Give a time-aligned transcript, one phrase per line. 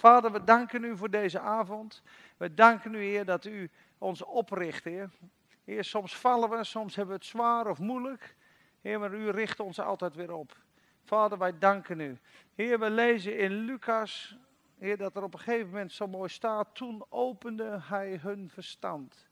[0.00, 2.02] Vader, we danken u voor deze avond.
[2.36, 5.10] We danken u, Heer, dat u ons opricht, Heer.
[5.64, 8.36] Heer, soms vallen we, soms hebben we het zwaar of moeilijk.
[8.80, 10.56] Heer, maar u richt ons altijd weer op.
[11.02, 12.18] Vader, wij danken u.
[12.54, 14.36] Heer, we lezen in Lucas,
[14.78, 16.74] Heer, dat er op een gegeven moment zo mooi staat.
[16.74, 19.28] Toen opende hij hun verstand,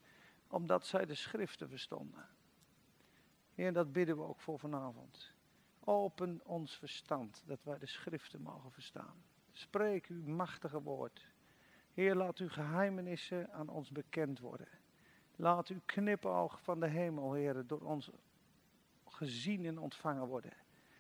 [0.48, 2.28] omdat zij de schriften verstonden.
[3.54, 5.32] Heer, dat bidden we ook voor vanavond.
[5.84, 9.22] Open ons verstand, dat wij de schriften mogen verstaan.
[9.58, 11.26] Spreek uw machtige woord.
[11.92, 14.68] Heer, laat uw geheimenissen aan ons bekend worden.
[15.36, 18.10] Laat uw knipoog van de hemel, Heer, door ons
[19.04, 20.52] gezien en ontvangen worden.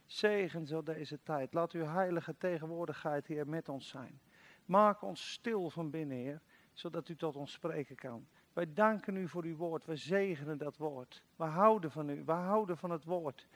[0.06, 1.54] Zegen zo deze tijd.
[1.54, 4.20] Laat uw heilige tegenwoordigheid, Heer, met ons zijn.
[4.64, 6.40] Maak ons stil van binnen, Heer,
[6.72, 8.28] zodat u tot ons spreken kan.
[8.52, 9.84] Wij danken u voor uw woord.
[9.84, 11.22] We zegenen dat woord.
[11.36, 12.22] We houden van u.
[12.24, 13.48] We houden van het woord.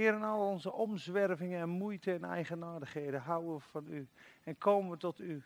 [0.00, 4.08] Heer, in al onze omzwervingen en moeite en eigenaardigheden houden we van u.
[4.44, 5.42] En komen we tot u.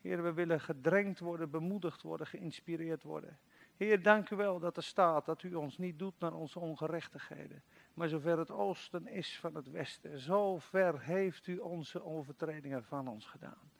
[0.00, 3.38] Heer, we willen gedrenkt worden, bemoedigd worden, geïnspireerd worden.
[3.76, 7.62] Heer, dank u wel dat er staat dat u ons niet doet naar onze ongerechtigheden.
[7.94, 13.08] Maar zover het oosten is van het westen, zo ver heeft u onze overtredingen van
[13.08, 13.70] ons gedaan.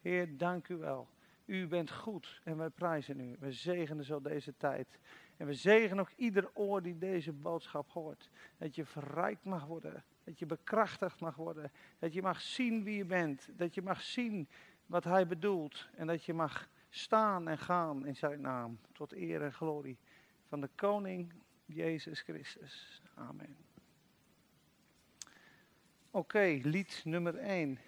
[0.00, 1.08] Heer, dank u wel.
[1.44, 3.36] U bent goed en wij prijzen u.
[3.38, 4.98] We zegenen zo deze tijd.
[5.36, 8.30] En we zegenen ook ieder oor die deze boodschap hoort.
[8.58, 10.04] Dat je verrijkt mag worden.
[10.24, 11.72] Dat je bekrachtigd mag worden.
[11.98, 13.48] Dat je mag zien wie je bent.
[13.52, 14.48] Dat je mag zien
[14.86, 15.88] wat hij bedoelt.
[15.94, 18.78] En dat je mag staan en gaan in zijn naam.
[18.92, 19.98] Tot eer en glorie
[20.48, 21.32] van de Koning
[21.64, 23.02] Jezus Christus.
[23.14, 23.56] Amen.
[26.10, 27.78] Oké, lied nummer 1.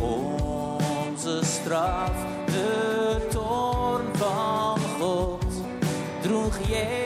[0.00, 2.12] onze straf,
[2.46, 5.44] de toorn van God,
[6.22, 7.05] droeg Jezus.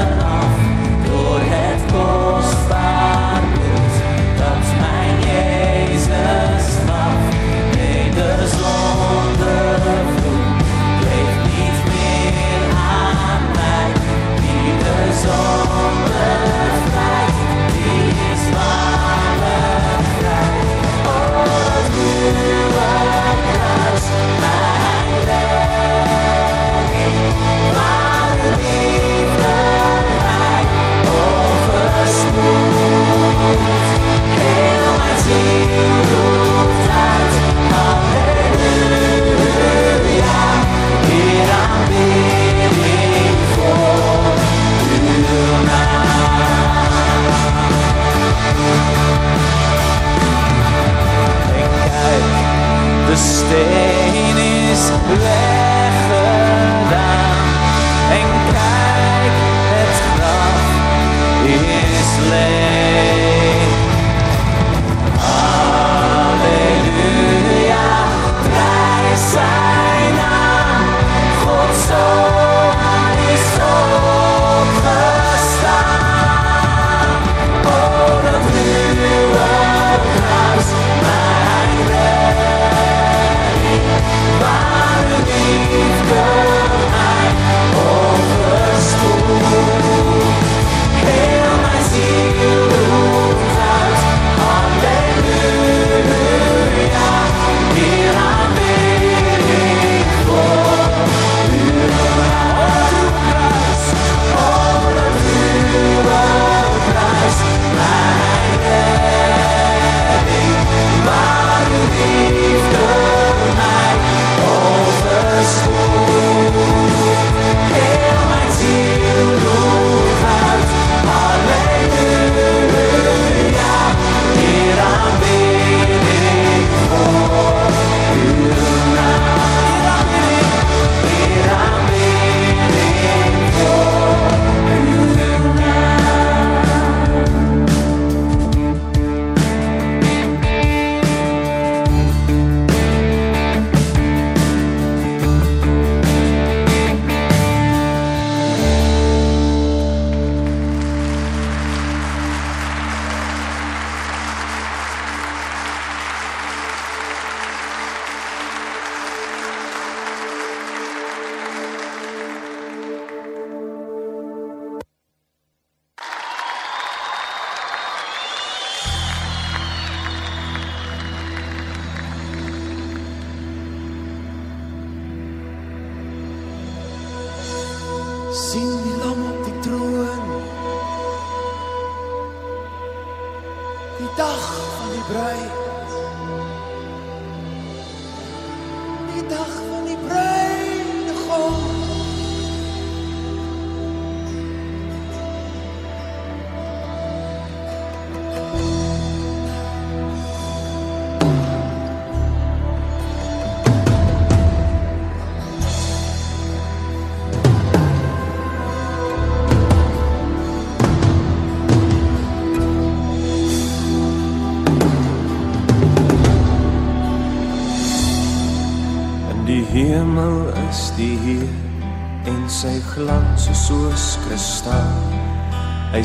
[53.11, 55.60] the stain is left.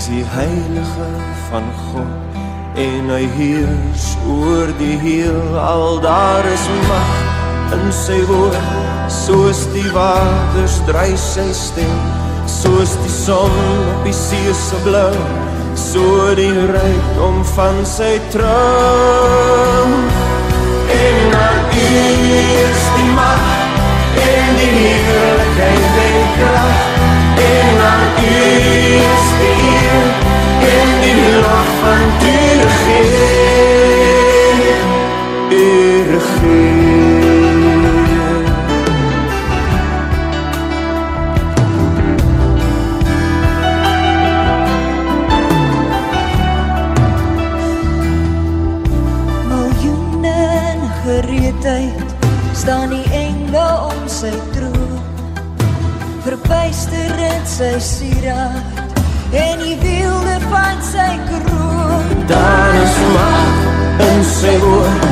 [0.07, 1.07] Hy's die heilige
[1.49, 2.37] van God
[2.79, 5.99] en hy heers oor die heelal.
[5.99, 8.69] Daar is mag in sy woord,
[9.11, 11.99] soos die waters dryf sy stem,
[12.47, 15.11] soos die son op die see se blou,
[15.75, 16.07] so
[16.39, 19.97] die rykdom van sy troon.
[21.01, 21.89] En aan U
[22.63, 26.95] is die macht en die heerlijkheid en kracht.
[27.49, 28.37] En aan U
[29.03, 29.36] is
[32.87, 34.81] U regeer.
[35.51, 36.77] U regeer.
[49.49, 50.37] miljoene
[50.73, 52.15] in gereedheid
[52.55, 54.99] staan die engele om sy troon
[56.27, 58.95] verbuister in sy sieraad
[59.33, 61.46] en die wilde van sy kroon
[62.27, 65.05] Daar is macht in sy woord,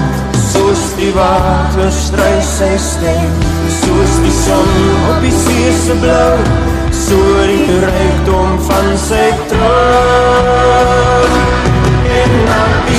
[0.50, 3.36] soos die water stryf sy stem,
[3.70, 4.72] soos die son
[5.12, 6.34] op die see se blou,
[6.90, 11.30] so die rykdom van sy troon.
[12.18, 12.98] En aan U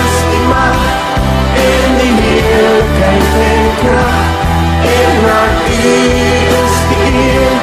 [0.00, 1.22] is die macht
[1.68, 4.42] en die heerlijkheid en kracht,
[4.96, 5.94] en aan U
[6.58, 7.56] is die eer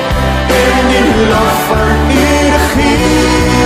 [0.63, 3.56] en die lof van U regeer.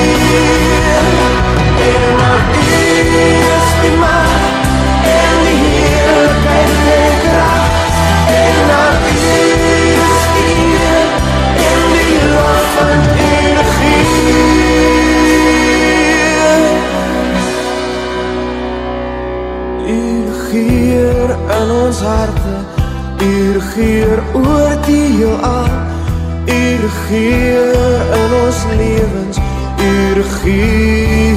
[27.11, 27.73] Regeer
[28.13, 29.37] in ons lewens,
[29.77, 31.30] U regeer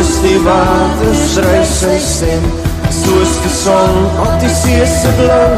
[0.00, 2.44] soos die waters dryf sy stem,
[2.88, 5.50] soos die son op die see se blou,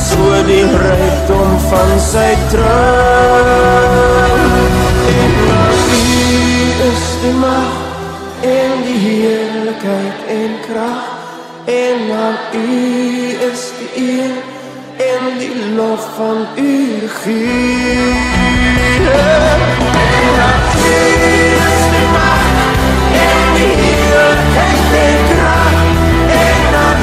[0.00, 3.52] so die rykdom van sy troon.
[5.12, 6.02] En aan U
[6.88, 7.72] is die mag
[8.50, 11.06] en die heerlikheid en krag,
[11.78, 12.66] en aan U
[13.52, 14.36] is die eer
[15.12, 16.76] en die lof van U
[23.14, 23.66] and we
[26.30, 26.96] and our.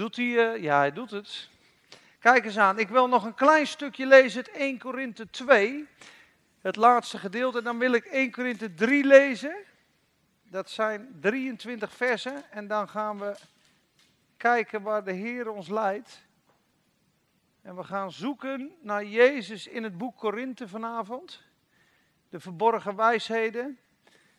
[0.00, 0.52] Doet hij?
[0.54, 1.48] eh, ja, hij doet het.
[2.18, 2.78] Kijk eens aan.
[2.78, 5.88] Ik wil nog een klein stukje lezen uit 1 Korinthe 2.
[6.60, 7.62] Het laatste gedeelte.
[7.62, 9.54] Dan wil ik 1 Korinthe 3 lezen.
[10.42, 12.50] Dat zijn 23 versen.
[12.50, 13.36] En dan gaan we
[14.36, 16.24] kijken waar de Heer ons leidt.
[17.62, 21.42] En we gaan zoeken naar Jezus in het boek Korinthe vanavond.
[22.28, 23.78] De verborgen wijsheden.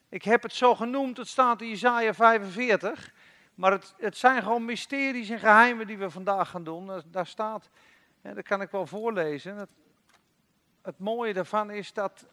[0.09, 3.13] Ik heb het zo genoemd, het staat in Isaiah 45.
[3.55, 6.87] Maar het, het zijn gewoon mysteries en geheimen die we vandaag gaan doen.
[6.87, 7.69] Daar, daar staat,
[8.21, 9.57] ja, dat kan ik wel voorlezen.
[9.57, 9.69] Het,
[10.81, 12.25] het mooie daarvan is dat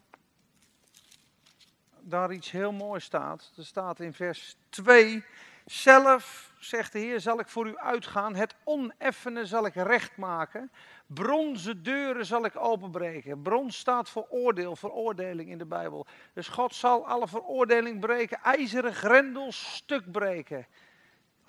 [2.01, 3.53] daar iets heel moois staat.
[3.57, 5.25] Er staat in vers 2.
[5.65, 8.35] Zelf, zegt de Heer, zal ik voor u uitgaan.
[8.35, 10.71] Het oneffene zal ik recht maken.
[11.07, 13.43] Bronzen deuren zal ik openbreken.
[13.43, 16.07] Brons staat voor oordeel, veroordeling in de Bijbel.
[16.33, 18.41] Dus God zal alle veroordeling breken.
[18.43, 20.67] IJzeren grendels stuk breken.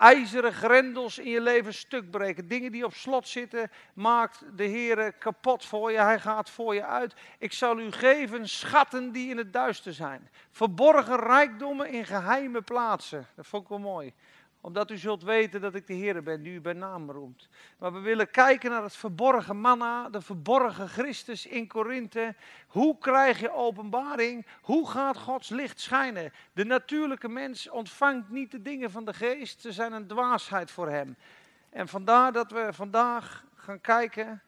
[0.00, 2.48] IJzeren grendels in je leven stuk breken.
[2.48, 5.98] Dingen die op slot zitten, maakt de Heer kapot voor je.
[5.98, 7.14] Hij gaat voor je uit.
[7.38, 10.28] Ik zal u geven schatten die in het duister zijn.
[10.50, 13.26] Verborgen rijkdommen in geheime plaatsen.
[13.34, 14.12] Dat vond ik wel mooi
[14.60, 17.48] omdat u zult weten dat ik de Heer ben, die u bij naam roemt.
[17.78, 22.34] Maar we willen kijken naar het verborgen manna, de verborgen Christus in Korinthe.
[22.66, 24.46] Hoe krijg je openbaring?
[24.60, 26.32] Hoe gaat Gods licht schijnen?
[26.52, 30.88] De natuurlijke mens ontvangt niet de dingen van de geest, ze zijn een dwaasheid voor
[30.88, 31.16] hem.
[31.70, 34.42] En vandaar dat we vandaag gaan kijken,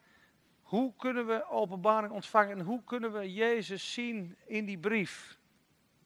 [0.61, 5.37] hoe kunnen we openbaring ontvangen en hoe kunnen we Jezus zien in die brief.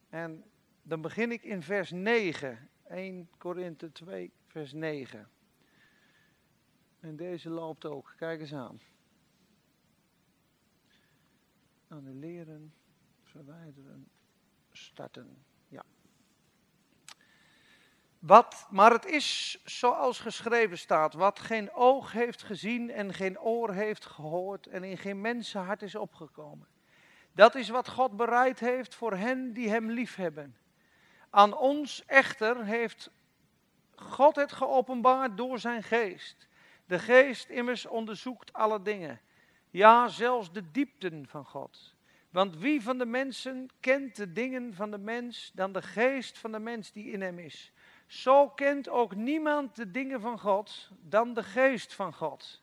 [0.10, 0.44] En
[0.82, 5.30] dan begin ik in vers 9 1 Korinthe 2, vers 9.
[7.00, 8.14] En deze loopt ook.
[8.18, 8.80] Kijk eens aan.
[11.88, 12.74] Annuleren,
[13.24, 14.08] verwijderen,
[14.72, 15.46] starten.
[15.68, 15.84] Ja.
[18.20, 23.74] Wat, maar het is zoals geschreven staat: wat geen oog heeft gezien en geen oor
[23.74, 26.68] heeft gehoord en in geen mensenhart is opgekomen.
[27.32, 30.56] Dat is wat God bereid heeft voor hen die Hem liefhebben.
[31.30, 33.10] Aan ons echter heeft
[33.96, 36.48] God het geopenbaard door zijn geest.
[36.86, 39.20] De geest immers onderzoekt alle dingen.
[39.70, 41.96] Ja, zelfs de diepten van God.
[42.30, 46.52] Want wie van de mensen kent de dingen van de mens dan de geest van
[46.52, 47.72] de mens die in hem is?
[48.08, 52.62] Zo kent ook niemand de dingen van God dan de geest van God.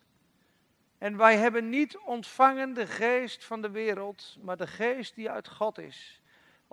[0.99, 5.49] En wij hebben niet ontvangen de geest van de wereld, maar de geest die uit
[5.49, 6.23] God is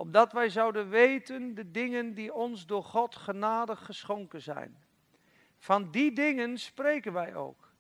[0.01, 4.83] opdat wij zouden weten de dingen die ons door God genadig geschonken zijn.
[5.57, 7.73] Van die dingen spreken wij ook.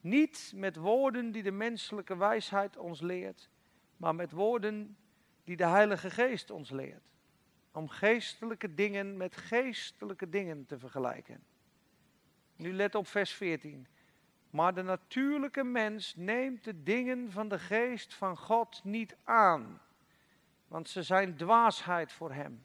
[0.00, 3.50] Niet met woorden die de menselijke wijsheid ons leert,
[3.96, 4.96] maar met woorden
[5.44, 7.10] die de Heilige Geest ons leert.
[7.72, 11.44] Om geestelijke dingen met geestelijke dingen te vergelijken.
[12.56, 13.86] Nu let op vers 14.
[14.50, 19.80] Maar de natuurlijke mens neemt de dingen van de geest van God niet aan
[20.76, 22.64] want ze zijn dwaasheid voor hem.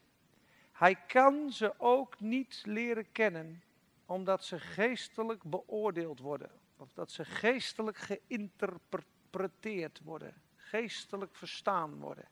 [0.72, 3.62] Hij kan ze ook niet leren kennen,
[4.06, 6.50] omdat ze geestelijk beoordeeld worden.
[6.76, 12.28] Of dat ze geestelijk geïnterpreteerd worden, geestelijk verstaan worden.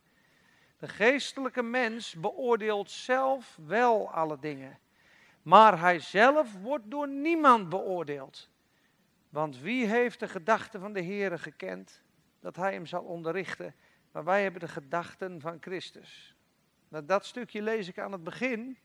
[0.78, 4.78] De geestelijke mens beoordeelt zelf wel alle dingen,
[5.42, 8.50] maar hij zelf wordt door niemand beoordeeld.
[9.28, 12.02] Want wie heeft de gedachten van de Heere gekend,
[12.40, 13.74] dat hij hem zal onderrichten?
[14.12, 16.34] Maar wij hebben de gedachten van Christus.
[16.88, 18.78] Nou, dat stukje lees ik aan het begin.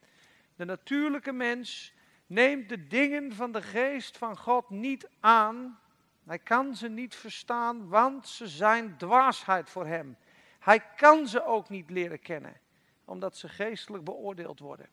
[0.56, 1.94] De natuurlijke mens
[2.28, 5.80] neemt de dingen van de geest van God niet aan.
[6.26, 10.18] Hij kan ze niet verstaan, want ze zijn dwaasheid voor hem.
[10.60, 12.60] Hij kan ze ook niet leren kennen,
[13.06, 14.90] omdat ze geestelijk beoordeeld worden.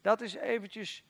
[0.00, 1.04] Dat is eventjes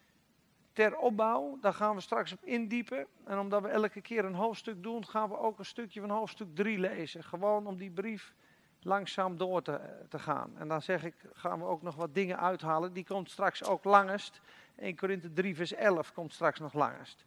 [0.73, 3.07] ter opbouw, daar gaan we straks op indiepen.
[3.25, 6.55] En omdat we elke keer een hoofdstuk doen, gaan we ook een stukje van hoofdstuk
[6.55, 7.25] 3 lezen.
[7.25, 8.35] Gewoon om die brief
[8.83, 10.53] langzaam door te, te gaan.
[10.59, 12.93] En dan zeg ik, gaan we ook nog wat dingen uithalen.
[12.93, 14.41] Die komt straks ook langest.
[14.77, 17.25] 1 Korinthe 3 vers 11 komt straks nog langest.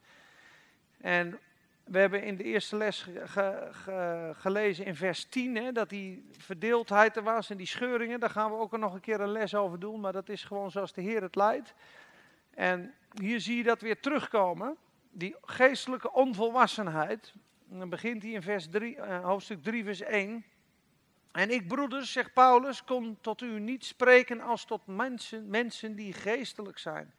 [0.98, 1.40] En
[1.84, 3.08] we hebben in de eerste les
[4.32, 8.20] gelezen in vers 10 hè, dat die verdeeldheid er was en die scheuringen.
[8.20, 10.72] Daar gaan we ook nog een keer een les over doen, maar dat is gewoon
[10.72, 11.74] zoals de Heer het leidt.
[12.54, 14.78] En hier zie je dat weer terugkomen,
[15.12, 17.34] die geestelijke onvolwassenheid.
[17.70, 20.46] En dan begint hij in vers 3, eh, hoofdstuk 3 vers 1.
[21.34, 26.14] En ik, broeders, zegt Paulus, kon tot u niet spreken als tot mensen, mensen die
[26.14, 27.14] geestelijk zijn,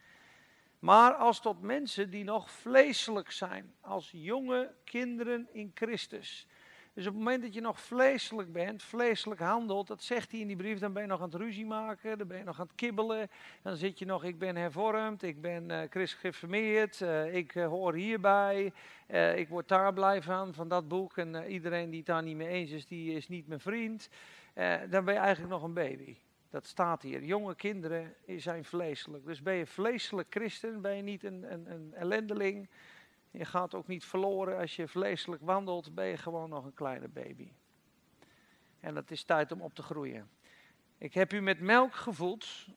[0.79, 6.47] maar als tot mensen die nog vleeselijk zijn, als jonge kinderen in Christus.
[6.95, 10.47] Dus op het moment dat je nog vleeselijk bent, vleeselijk handelt, dat zegt hij in
[10.47, 12.67] die brief, dan ben je nog aan het ruzie maken, dan ben je nog aan
[12.67, 13.31] het kibbelen.
[13.63, 17.67] Dan zit je nog, ik ben hervormd, ik ben uh, christelijk geïnformeerd, uh, ik uh,
[17.67, 18.73] hoor hierbij,
[19.37, 21.17] ik word daar blij van, van dat boek.
[21.17, 24.09] En iedereen die het daar niet mee eens is, die is niet mijn vriend.
[24.91, 26.17] dan ben je eigenlijk nog een baby.
[26.51, 27.25] Dat staat hier.
[27.25, 29.25] Jonge kinderen zijn vleeselijk.
[29.25, 32.69] Dus ben je vleeselijk christen, ben je niet een, een, een ellendeling.
[33.37, 34.59] Je gaat ook niet verloren.
[34.59, 37.53] Als je vleeselijk wandelt, ben je gewoon nog een kleine baby.
[38.81, 40.31] En het is tijd om op te groeien.
[40.99, 42.69] Ik heb u met melk gevoed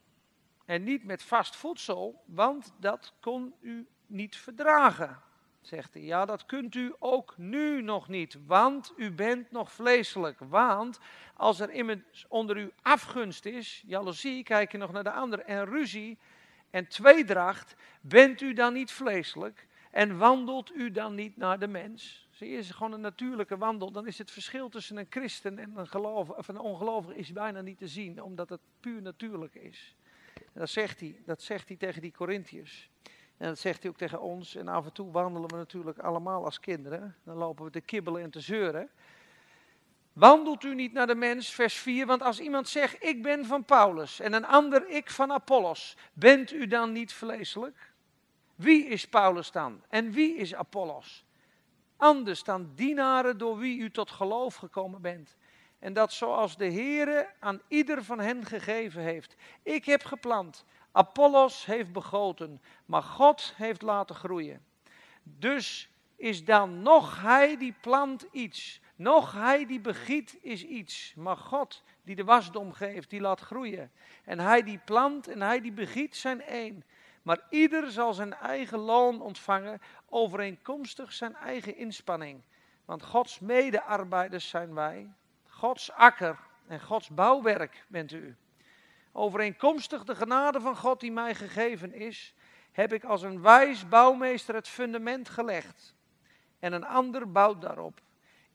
[0.66, 5.22] en niet met vast voedsel, want dat kon u niet verdragen
[5.62, 6.04] zegt hij.
[6.04, 10.40] Ja, dat kunt u ook nu nog niet, want u bent nog vleeselijk.
[10.40, 11.00] Want
[11.34, 15.66] als er immers onder u afgunst is, jaloezie, kijk je nog naar de ander, en
[15.66, 16.18] ruzie
[16.70, 22.28] en tweedracht, bent u dan niet vleeselijk en wandelt u dan niet naar de mens?
[22.30, 23.92] Zie is gewoon een natuurlijke wandel.
[23.92, 27.62] Dan is het verschil tussen een christen en een, geloof, of een ongelovige is bijna
[27.62, 29.96] niet te zien, omdat het puur natuurlijk is.
[30.36, 32.90] En dat zegt hij, dat zegt hij tegen die Corinthiërs.
[33.38, 34.56] En dat zegt hij ook tegen ons.
[34.56, 37.16] En af en toe wandelen we natuurlijk allemaal als kinderen.
[37.24, 38.90] Dan lopen we te kibbelen en te zeuren.
[40.14, 43.66] Wandelt u niet naar de mens, vers 4, want als iemand zegt, ik ben van
[43.66, 47.87] Paulus en een ander, ik van Apollos, bent u dan niet vleeselijk?
[48.58, 51.26] Wie is Paulus dan en wie is Apollos?
[51.98, 55.36] Anders dan dienaren door wie u tot geloof gekomen bent.
[55.80, 59.36] En dat zoals de Heere aan ieder van hen gegeven heeft.
[59.64, 64.66] Ik heb geplant, Apollos heeft begoten, maar God heeft laten groeien.
[65.24, 71.38] Dus is dan nog hij die plant iets, nog hij die begiet is iets, maar
[71.38, 73.92] God die de wasdom geeft, die laat groeien.
[74.24, 76.84] En hij die plant en hij die begiet zijn één.
[77.28, 82.42] Maar ieder zal zijn eigen loon ontvangen, overeenkomstig zijn eigen inspanning.
[82.86, 85.14] Want Gods medearbeiders zijn wij,
[85.48, 88.36] Gods akker en Gods bouwwerk bent u.
[89.12, 92.34] Overeenkomstig de genade van God die mij gegeven is,
[92.72, 95.96] heb ik als een wijs bouwmeester het fundament gelegd.
[96.60, 98.02] En een ander bouwt daarop.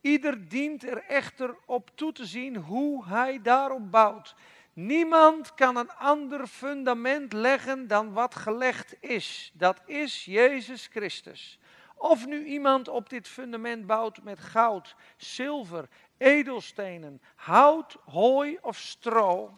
[0.01, 4.35] Ieder dient er echter op toe te zien hoe hij daarop bouwt.
[4.73, 9.51] Niemand kan een ander fundament leggen dan wat gelegd is.
[9.55, 11.59] Dat is Jezus Christus.
[11.97, 19.55] Of nu iemand op dit fundament bouwt met goud, zilver, edelstenen, hout, hooi of stro,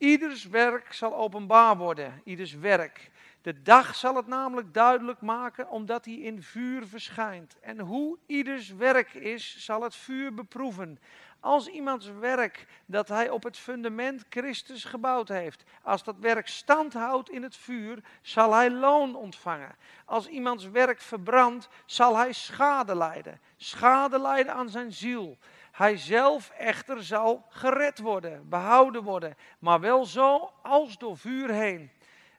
[0.00, 3.10] Ieders werk zal openbaar worden, ieders werk.
[3.42, 7.56] De dag zal het namelijk duidelijk maken, omdat hij in vuur verschijnt.
[7.60, 10.98] En hoe ieders werk is, zal het vuur beproeven.
[11.40, 16.92] Als iemands werk dat hij op het fundament Christus gebouwd heeft, als dat werk stand
[16.92, 19.76] houdt in het vuur, zal hij loon ontvangen.
[20.04, 23.40] Als iemands werk verbrandt, zal hij schade lijden.
[23.56, 25.38] Schade lijden aan zijn ziel.
[25.72, 31.90] Hij zelf echter zal gered worden, behouden worden, maar wel zo als door vuur heen.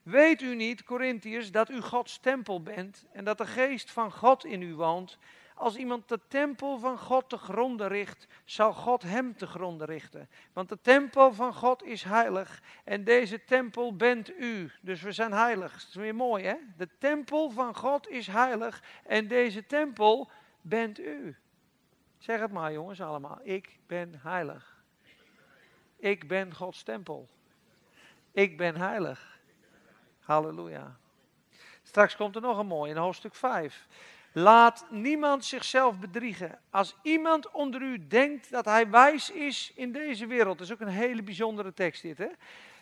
[0.02, 4.44] Weet u niet, Corinthiërs, dat u Gods tempel bent en dat de geest van God
[4.44, 5.18] in u woont?
[5.62, 10.28] Als iemand de tempel van God te gronden richt, zal God hem te gronden richten.
[10.52, 14.70] Want de tempel van God is heilig en deze tempel bent u.
[14.80, 15.72] Dus we zijn heilig.
[15.72, 16.54] Dat is weer mooi, hè?
[16.76, 21.36] De tempel van God is heilig en deze tempel bent u.
[22.18, 23.38] Zeg het maar jongens allemaal.
[23.42, 24.84] Ik ben heilig.
[25.96, 27.28] Ik ben Gods tempel.
[28.32, 29.38] Ik ben heilig.
[30.20, 30.96] Halleluja.
[31.82, 33.86] Straks komt er nog een mooi in hoofdstuk 5.
[34.32, 36.58] Laat niemand zichzelf bedriegen.
[36.70, 40.58] Als iemand onder u denkt dat hij wijs is in deze wereld.
[40.58, 42.18] Dat is ook een hele bijzondere tekst dit.
[42.18, 42.28] Hè?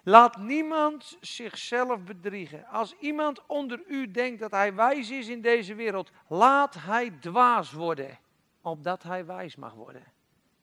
[0.03, 2.67] Laat niemand zichzelf bedriegen.
[2.67, 6.11] Als iemand onder u denkt dat hij wijs is in deze wereld.
[6.29, 8.19] Laat hij dwaas worden
[8.61, 10.05] opdat hij wijs mag worden.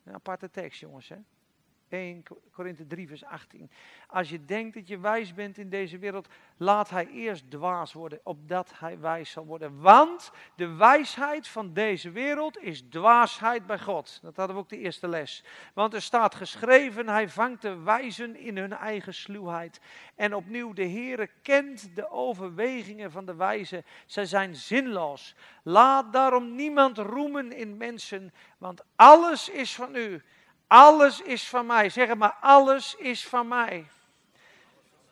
[0.04, 1.10] Een aparte tekst, jongens.
[1.10, 1.18] Hè?
[1.90, 3.70] 1 Korinthe 3, vers 18.
[4.08, 8.20] Als je denkt dat je wijs bent in deze wereld, laat hij eerst dwaas worden,
[8.24, 9.82] opdat hij wijs zal worden.
[9.82, 14.20] Want de wijsheid van deze wereld is dwaasheid bij God.
[14.22, 15.44] Dat hadden we ook de eerste les.
[15.74, 19.80] Want er staat geschreven, hij vangt de wijzen in hun eigen sluwheid.
[20.16, 23.86] En opnieuw, de Heere kent de overwegingen van de wijzen.
[24.06, 25.36] Zij zijn zinloos.
[25.64, 30.24] Laat daarom niemand roemen in mensen, want alles is van u.
[30.68, 31.90] Alles is van mij.
[31.90, 33.88] Zeg maar, alles is van mij.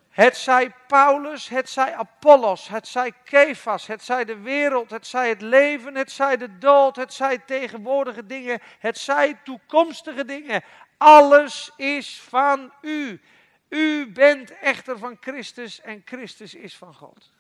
[0.09, 5.29] Het zij Paulus, het zij Apollos, het zij Kefas, het zij de wereld, het zij
[5.29, 10.63] het leven, het zij de dood, het zij tegenwoordige dingen, het zij toekomstige dingen.
[10.97, 13.21] Alles is van u.
[13.69, 17.31] U bent echter van Christus en Christus is van God.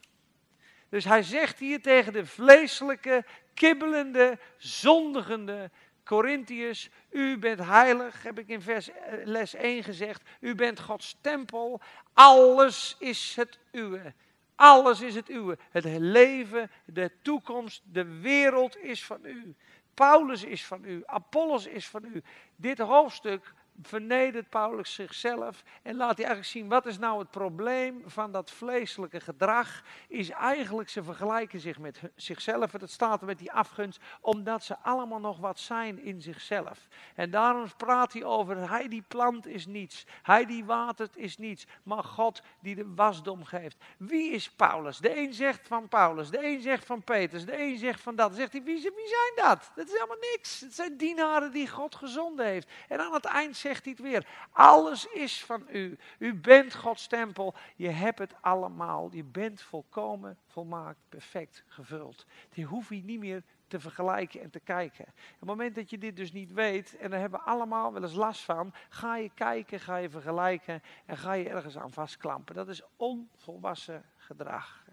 [0.89, 5.71] Dus hij zegt hier tegen de vleeselijke, kibbelende, zondigende
[6.05, 10.21] Corinthiërs, u bent heilig, heb ik in vers, eh, les 1 gezegd.
[10.39, 11.81] U bent Gods tempel.
[12.13, 14.13] Alles is het uwe.
[14.55, 15.57] Alles is het uwe.
[15.69, 19.55] Het leven, de toekomst, de wereld is van u.
[19.93, 21.03] Paulus is van u.
[21.05, 22.23] Apollos is van u.
[22.55, 28.03] Dit hoofdstuk vernedert Paulus zichzelf en laat hij eigenlijk zien wat is nou het probleem
[28.05, 29.83] van dat vleeselijke gedrag.
[30.07, 32.71] Is eigenlijk ze vergelijken zich met zichzelf.
[32.71, 36.87] Het staat er met die afgunst, omdat ze allemaal nog wat zijn in zichzelf.
[37.15, 41.65] En daarom praat hij over, hij die plant is niets, hij die watert is niets,
[41.83, 43.77] maar God die de wasdom geeft.
[43.97, 44.97] Wie is Paulus?
[44.97, 48.35] De een zegt van Paulus, de een zegt van Petrus, de een zegt van dat.
[48.35, 49.71] Zegt hij, wie, wie zijn dat?
[49.75, 50.59] Dat is helemaal niks.
[50.59, 52.69] Het zijn dienaren die God gezonden heeft.
[52.87, 54.27] En aan het eind zegt hij het weer.
[54.51, 55.97] Alles is van u.
[56.17, 57.53] U bent Gods tempel.
[57.75, 59.09] Je hebt het allemaal.
[59.11, 62.25] Je bent volkomen, volmaakt, perfect gevuld.
[62.49, 65.05] Die hoef je niet meer te vergelijken en te kijken.
[65.07, 68.03] Op het moment dat je dit dus niet weet, en daar hebben we allemaal wel
[68.03, 72.55] eens last van, ga je kijken, ga je vergelijken en ga je ergens aan vastklampen.
[72.55, 74.83] Dat is onvolwassen gedrag.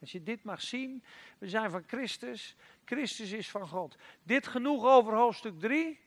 [0.00, 1.04] Als je dit mag zien,
[1.38, 3.96] we zijn van Christus, Christus is van God.
[4.22, 6.00] Dit genoeg over hoofdstuk 3.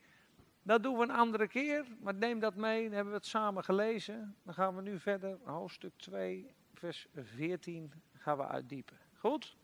[0.66, 2.84] Dat doen we een andere keer, maar neem dat mee.
[2.84, 4.36] Dan hebben we het samen gelezen.
[4.44, 8.98] Dan gaan we nu verder, hoofdstuk 2, vers 14, gaan we uitdiepen.
[9.18, 9.56] Goed?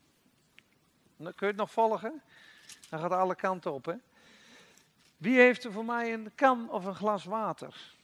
[1.18, 2.22] Dan kun je het nog volgen?
[2.90, 3.96] Dan gaat alle kanten op, hè?
[5.18, 7.96] Wie heeft er voor mij een kan of een glas water?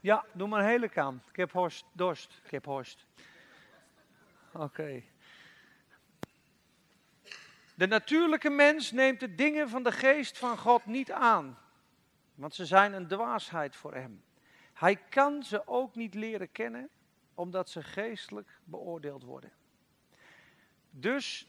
[0.00, 1.20] Ja, doe maar een hele kan.
[1.30, 2.40] Ik heb horst, dorst.
[2.44, 3.06] Ik heb horst.
[4.52, 5.02] Oké.
[7.74, 11.58] De natuurlijke mens neemt de dingen van de geest van God niet aan,
[12.34, 14.24] want ze zijn een dwaasheid voor hem.
[14.72, 16.88] Hij kan ze ook niet leren kennen,
[17.34, 19.52] omdat ze geestelijk beoordeeld worden.
[20.90, 21.48] Dus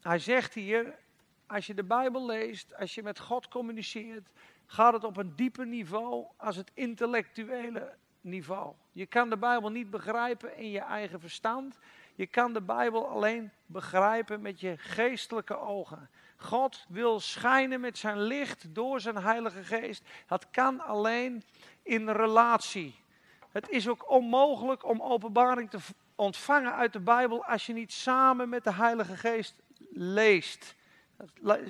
[0.00, 0.98] hij zegt hier,
[1.46, 4.30] als je de Bijbel leest, als je met God communiceert,
[4.66, 8.74] gaat het op een dieper niveau als het intellectuele niveau.
[8.92, 11.78] Je kan de Bijbel niet begrijpen in je eigen verstand.
[12.14, 16.10] Je kan de Bijbel alleen begrijpen met je geestelijke ogen.
[16.36, 20.02] God wil schijnen met zijn licht door zijn Heilige Geest.
[20.26, 21.42] Dat kan alleen
[21.82, 23.02] in relatie.
[23.50, 25.78] Het is ook onmogelijk om openbaring te
[26.14, 29.54] ontvangen uit de Bijbel als je niet samen met de Heilige Geest
[29.90, 30.74] leest.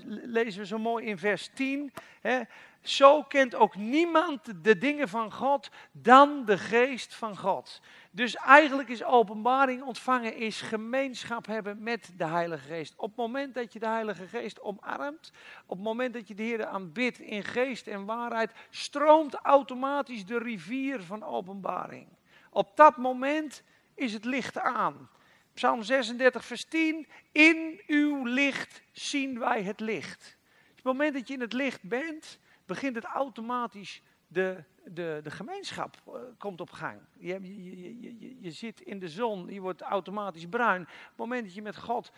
[0.07, 1.93] Lezen we zo mooi in vers 10.
[2.21, 2.41] Hè.
[2.83, 7.81] Zo kent ook niemand de dingen van God dan de geest van God.
[8.15, 12.95] Dus eigenlijk is openbaring ontvangen, is gemeenschap hebben met de Heilige Geest.
[12.97, 15.33] Op het moment dat je de Heilige Geest omarmt,
[15.67, 20.39] op het moment dat je de Heer aanbidt in geest en waarheid, stroomt automatisch de
[20.39, 22.09] rivier van openbaring.
[22.51, 23.63] Op dat moment
[23.95, 25.09] is het licht aan.
[25.55, 27.07] Psalm 36, vers 10.
[27.33, 30.37] In uw licht zien wij het licht.
[30.71, 35.31] Op het moment dat je in het licht bent, begint het automatisch de, de, de
[35.31, 37.01] gemeenschap uh, komt op gang.
[37.19, 40.81] Je, je, je, je, zit in de zon, je wordt automatisch bruin.
[40.83, 42.13] Op het moment dat je met God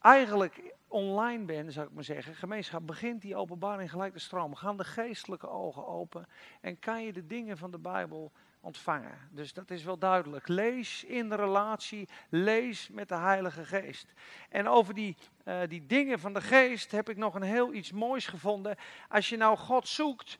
[0.00, 4.56] eigenlijk online bent, zou ik maar zeggen, gemeenschap, begint die openbaring gelijk te stromen.
[4.56, 6.26] Gaan de geestelijke ogen open
[6.60, 9.18] en kan je de dingen van de Bijbel ontvangen.
[9.30, 10.48] Dus dat is wel duidelijk.
[10.48, 14.12] Lees in relatie, lees met de Heilige Geest.
[14.48, 17.92] En over die, uh, die dingen van de Geest heb ik nog een heel iets
[17.92, 18.76] moois gevonden.
[19.08, 20.38] Als je nou God zoekt,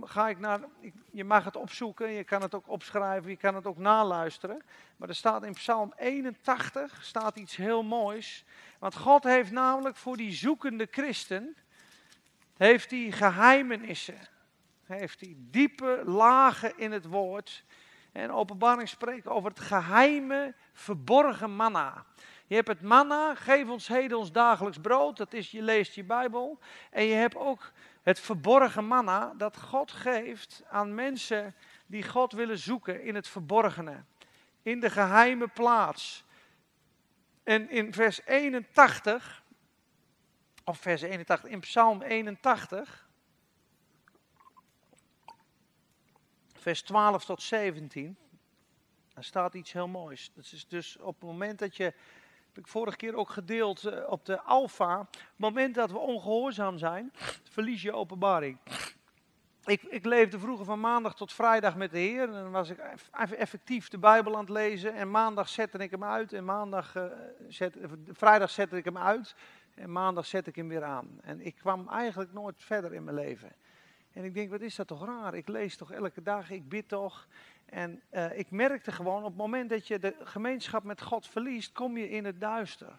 [0.00, 0.60] ga ik naar,
[1.10, 4.62] je mag het opzoeken, je kan het ook opschrijven, je kan het ook naluisteren.
[4.96, 8.44] Maar er staat in Psalm 81 staat iets heel moois.
[8.78, 11.56] Want God heeft namelijk voor die zoekende christen,
[12.56, 14.34] heeft hij geheimenissen
[14.86, 17.64] heeft hij diepe lagen in het woord.
[18.12, 22.04] En openbaring spreekt over het geheime, verborgen manna.
[22.46, 25.16] Je hebt het manna, geef ons heden ons dagelijks brood.
[25.16, 26.58] Dat is, je leest je Bijbel.
[26.90, 27.72] En je hebt ook
[28.02, 31.54] het verborgen manna dat God geeft aan mensen
[31.86, 34.04] die God willen zoeken in het verborgene.
[34.62, 36.24] In de geheime plaats.
[37.44, 39.42] En in vers 81,
[40.64, 43.05] of vers 81, in Psalm 81,
[46.66, 48.16] vers 12 tot 17.
[49.14, 50.30] Daar staat iets heel moois.
[50.34, 53.98] Dat is dus op het moment dat je, heb ik vorige keer ook gedeeld uh,
[54.08, 57.12] op de alfa, op het moment dat we ongehoorzaam zijn,
[57.50, 58.58] verlies je openbaring.
[59.64, 62.22] Ik, ik, leefde vroeger van maandag tot vrijdag met de Heer.
[62.22, 62.78] En dan was ik
[63.30, 64.94] effectief de Bijbel aan het lezen.
[64.94, 66.32] En maandag zette ik hem uit.
[66.32, 67.04] En maandag, uh,
[67.48, 67.76] zet,
[68.12, 69.34] vrijdag zette ik hem uit.
[69.74, 71.18] En maandag zette ik hem weer aan.
[71.22, 73.52] En ik kwam eigenlijk nooit verder in mijn leven.
[74.16, 75.34] En ik denk, wat is dat toch raar?
[75.34, 77.26] Ik lees toch elke dag, ik bid toch.
[77.64, 81.72] En eh, ik merkte gewoon, op het moment dat je de gemeenschap met God verliest,
[81.72, 82.98] kom je in het duister.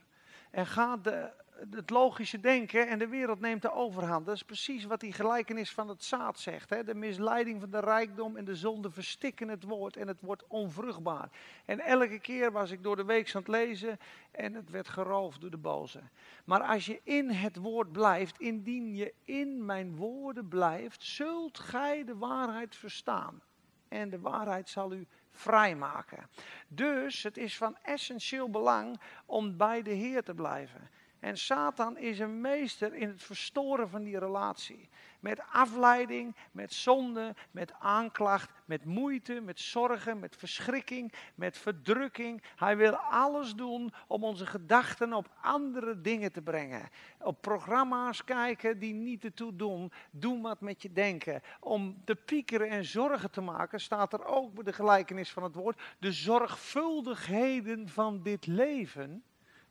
[0.51, 1.31] En gaat de,
[1.69, 4.25] het logische denken en de wereld neemt de overhand.
[4.25, 6.69] Dat is precies wat die gelijkenis van het zaad zegt.
[6.69, 6.83] Hè?
[6.83, 11.29] De misleiding van de rijkdom en de zonde verstikken het woord en het wordt onvruchtbaar.
[11.65, 13.97] En elke keer was ik door de week aan het lezen
[14.31, 16.01] en het werd geroofd door de boze.
[16.45, 22.03] Maar als je in het woord blijft, indien je in mijn woorden blijft, zult gij
[22.03, 23.41] de waarheid verstaan.
[23.87, 26.29] En de waarheid zal u vrijmaken.
[26.67, 30.89] Dus het is van essentieel belang om bij de Heer te blijven.
[31.19, 34.89] En Satan is een meester in het verstoren van die relatie.
[35.19, 42.43] Met afleiding, met zonde, met aanklacht, met moeite, met zorgen, met verschrikking, met verdrukking.
[42.55, 46.89] Hij wil alles doen om onze gedachten op andere dingen te brengen.
[47.19, 49.91] Op programma's kijken die niet ertoe doen.
[50.11, 51.41] Doe wat met je denken.
[51.59, 55.81] Om te piekeren en zorgen te maken, staat er ook de gelijkenis van het woord.
[55.99, 59.23] De zorgvuldigheden van dit leven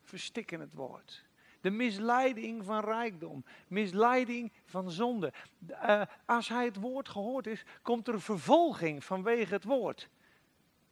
[0.03, 1.26] verstikken het woord.
[1.67, 3.45] De misleiding van rijkdom.
[3.69, 5.33] Misleiding van zonde.
[5.71, 10.09] Uh, als hij het woord gehoord is, komt er vervolging vanwege het woord.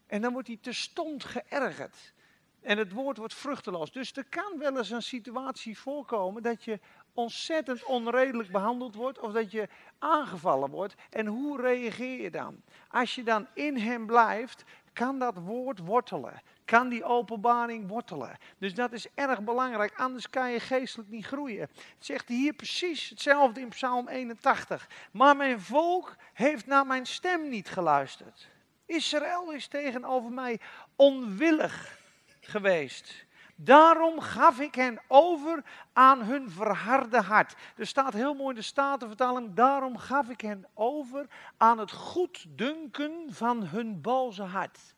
[0.06, 2.12] En dan wordt hij terstond geërgerd.
[2.60, 3.92] En het woord wordt vruchteloos.
[3.92, 6.80] Dus er kan wel eens een situatie voorkomen dat je
[7.12, 10.94] ontzettend onredelijk behandeld wordt of dat je aangevallen wordt.
[11.10, 12.62] En hoe reageer je dan?
[12.88, 18.37] Als je dan in hem blijft, kan dat woord wortelen kan die openbaring wortelen.
[18.59, 21.61] Dus dat is erg belangrijk, anders kan je geestelijk niet groeien.
[21.61, 24.88] Het zegt hier precies hetzelfde in Psalm 81.
[25.11, 28.48] Maar mijn volk heeft naar mijn stem niet geluisterd.
[28.87, 30.61] Israël is tegenover mij
[30.96, 31.98] onwillig
[32.40, 33.24] geweest.
[33.64, 37.55] Daarom gaf ik hen over aan hun verharde hart.
[37.77, 43.27] Er staat heel mooi in de Statenvertaling, daarom gaf ik hen over aan het goeddunken
[43.29, 44.94] van hun boze hart.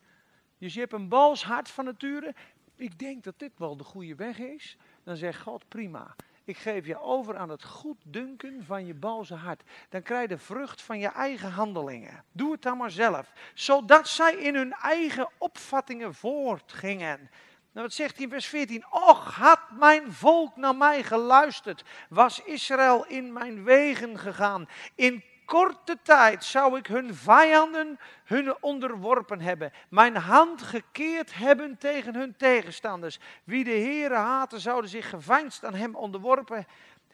[0.59, 2.35] Dus je hebt een bals hart van nature.
[2.76, 4.76] Ik denk dat dit wel de goede weg is.
[5.05, 6.14] Dan zegt God, prima.
[6.46, 9.62] Ik geef je over aan het goed dunken van je balse hart.
[9.88, 12.24] Dan krijg je de vrucht van je eigen handelingen.
[12.33, 13.33] Doe het dan maar zelf.
[13.55, 17.31] Zodat zij in hun eigen opvattingen voortgingen.
[17.76, 18.84] Nou, wat zegt hij in vers 14?
[18.90, 24.68] Och, had mijn volk naar mij geluisterd, was Israël in mijn wegen gegaan.
[24.94, 29.72] In korte tijd zou ik hun vijanden hun onderworpen hebben.
[29.88, 33.18] Mijn hand gekeerd hebben tegen hun tegenstanders.
[33.44, 36.66] Wie de Heere haten, zouden zich geveinsd aan hem onderworpen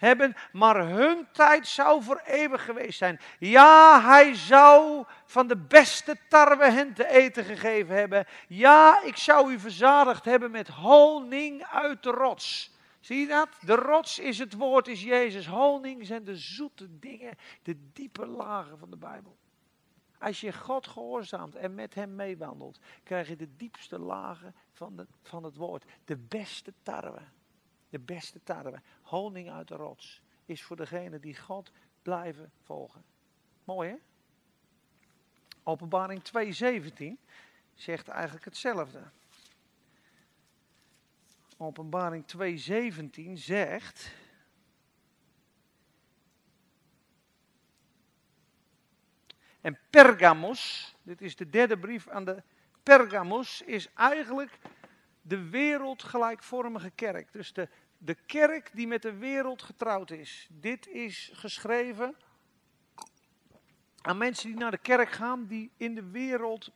[0.02, 0.34] hebben.
[0.52, 3.20] Maar hun tijd zou voor eeuwig geweest zijn.
[3.38, 8.26] Ja, hij zou van de beste tarwe hen te eten gegeven hebben.
[8.48, 12.70] Ja, ik zou u verzadigd hebben met honing uit de rots.
[13.00, 13.48] Zie je dat?
[13.60, 15.46] De rots is het woord, is Jezus.
[15.46, 19.36] Honing zijn de zoete dingen, de diepe lagen van de Bijbel.
[20.18, 25.44] Als je God gehoorzaamt en met hem meewandelt, krijg je de diepste lagen van, van
[25.44, 25.84] het woord.
[26.04, 27.20] De beste tarwe.
[27.92, 28.80] De beste tarwe.
[29.02, 33.04] Honing uit de rots is voor degene die God blijven volgen.
[33.64, 33.96] Mooi hè?
[35.62, 37.18] Openbaring 2:17
[37.74, 39.02] zegt eigenlijk hetzelfde.
[41.56, 44.14] Openbaring 2:17 zegt.
[49.60, 52.42] En Pergamos, dit is de derde brief aan de
[52.82, 54.58] Pergamos, is eigenlijk
[55.22, 57.32] de wereldgelijkvormige kerk.
[57.32, 57.68] Dus de,
[58.04, 60.48] de kerk die met de wereld getrouwd is.
[60.50, 62.16] Dit is geschreven
[64.00, 66.70] aan mensen die naar de kerk gaan, die in de wereld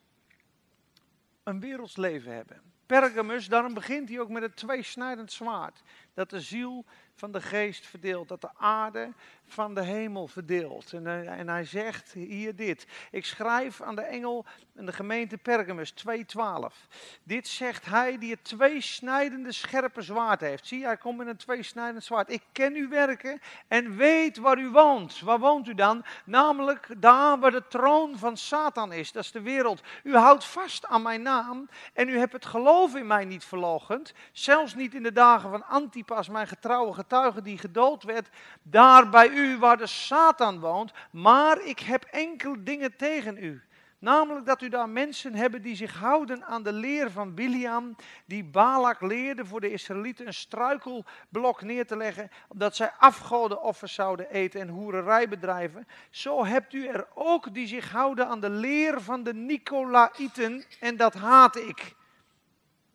[1.43, 2.63] een werelds leven hebben.
[2.87, 5.83] Pergamus, daarom begint hij ook met het tweesnijdend zwaard.
[6.17, 9.13] Dat de ziel van de geest verdeelt, dat de aarde
[9.47, 10.93] van de hemel verdeelt.
[10.93, 12.87] En, eh, en hij zegt hier dit.
[13.11, 16.89] Ik schrijf aan de engel in de gemeente Pergamus 2.12.
[17.23, 20.67] Dit zegt hij die het tweesnijdende scherpe zwaard heeft.
[20.67, 22.31] Zie, hij komt met een tweesnijdend zwaard.
[22.31, 25.21] Ik ken uw werken en weet waar u woont.
[25.21, 26.05] Waar woont u dan?
[26.25, 29.13] Namelijk daar waar de troon van Satan is.
[29.13, 29.83] Dat is de wereld.
[30.03, 34.13] U houdt vast aan mijn naam en u hebt het geloof in mij niet verlogend.
[34.33, 38.29] Zelfs niet in de dagen van Antipas, mijn getrouwe getuige die gedood werd.
[38.63, 43.63] Daar bij u waar de Satan woont, maar ik heb enkel dingen tegen u.
[43.99, 48.45] Namelijk dat u daar mensen hebben die zich houden aan de leer van Biliam, die
[48.45, 54.61] Balak leerde voor de Israëlieten een struikelblok neer te leggen, omdat zij afgodenoffers zouden eten
[54.61, 55.87] en hoererij bedrijven.
[56.11, 60.97] Zo hebt u er ook die zich houden aan de leer van de Nicolaïten en
[60.97, 61.95] dat haat ik.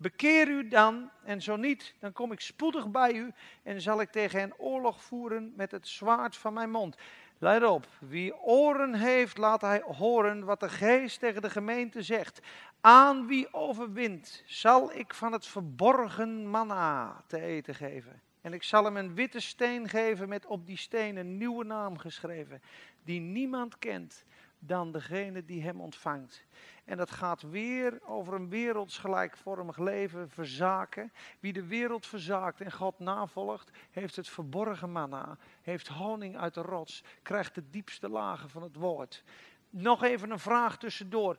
[0.02, 3.32] Bekeer u dan, en zo niet, dan kom ik spoedig bij u
[3.64, 6.96] en zal ik tegen hen oorlog voeren met het zwaard van mijn mond.
[7.38, 12.42] Let op, wie oren heeft, laat hij horen wat de geest tegen de gemeente zegt.
[12.80, 18.22] Aan wie overwint, zal ik van het verborgen manna te eten geven.
[18.42, 21.98] En ik zal hem een witte steen geven met op die steen een nieuwe naam
[21.98, 22.62] geschreven,
[23.04, 24.26] die niemand kent
[24.64, 26.46] dan degene die hem ontvangt.
[26.86, 31.12] En dat gaat weer over een wereldsgelijkvormig leven, verzaken.
[31.40, 36.62] Wie de wereld verzaakt en God navolgt, heeft het verborgen manna, heeft honing uit de
[36.62, 39.24] rots, krijgt de diepste lagen van het woord.
[39.70, 41.38] Nog even een vraag tussendoor.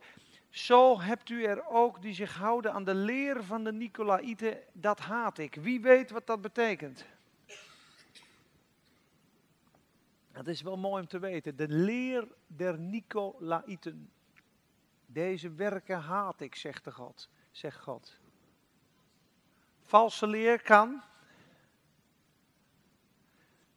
[0.48, 5.00] Zo hebt u er ook die zich houden aan de leer van de Nicolaïten, dat
[5.00, 5.54] haat ik.
[5.54, 7.04] Wie weet wat dat betekent?
[10.32, 11.56] Dat is wel mooi om te weten.
[11.56, 14.10] De leer der Nicolaïten.
[15.06, 18.18] Deze werken haat ik, zegt, de God, zegt God.
[19.82, 21.02] Valse leer kan.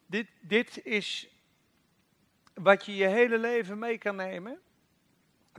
[0.06, 1.28] Dit, dit is
[2.54, 4.60] wat je je hele leven mee kan nemen.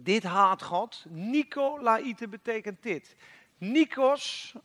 [0.02, 1.06] Dit haat God.
[1.10, 3.16] Nicolaïte betekent dit.
[3.58, 4.56] Nikos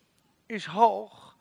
[0.46, 1.36] is hoog.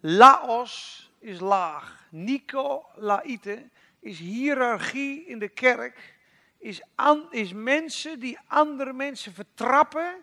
[0.00, 2.06] Laos is laag.
[2.10, 3.70] Nicolaïte
[4.00, 6.18] is hiërarchie in de kerk.
[6.58, 6.82] Is,
[7.30, 10.14] is mensen die andere mensen vertrappen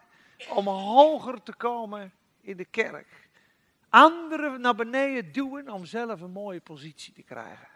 [0.49, 3.30] om hoger te komen in de kerk.
[3.89, 7.68] Anderen naar beneden duwen om zelf een mooie positie te krijgen.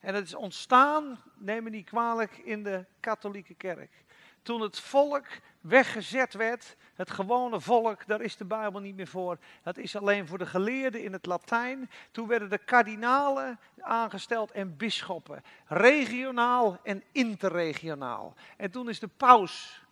[0.00, 4.04] En het is ontstaan, neem me niet kwalijk, in de katholieke kerk
[4.46, 5.26] toen het volk
[5.60, 9.38] weggezet werd, het gewone volk, daar is de Bijbel niet meer voor.
[9.62, 11.90] Dat is alleen voor de geleerden in het Latijn.
[12.10, 18.34] Toen werden de kardinalen aangesteld en bisschoppen, regionaal en interregionaal.
[18.56, 19.84] En toen is de paus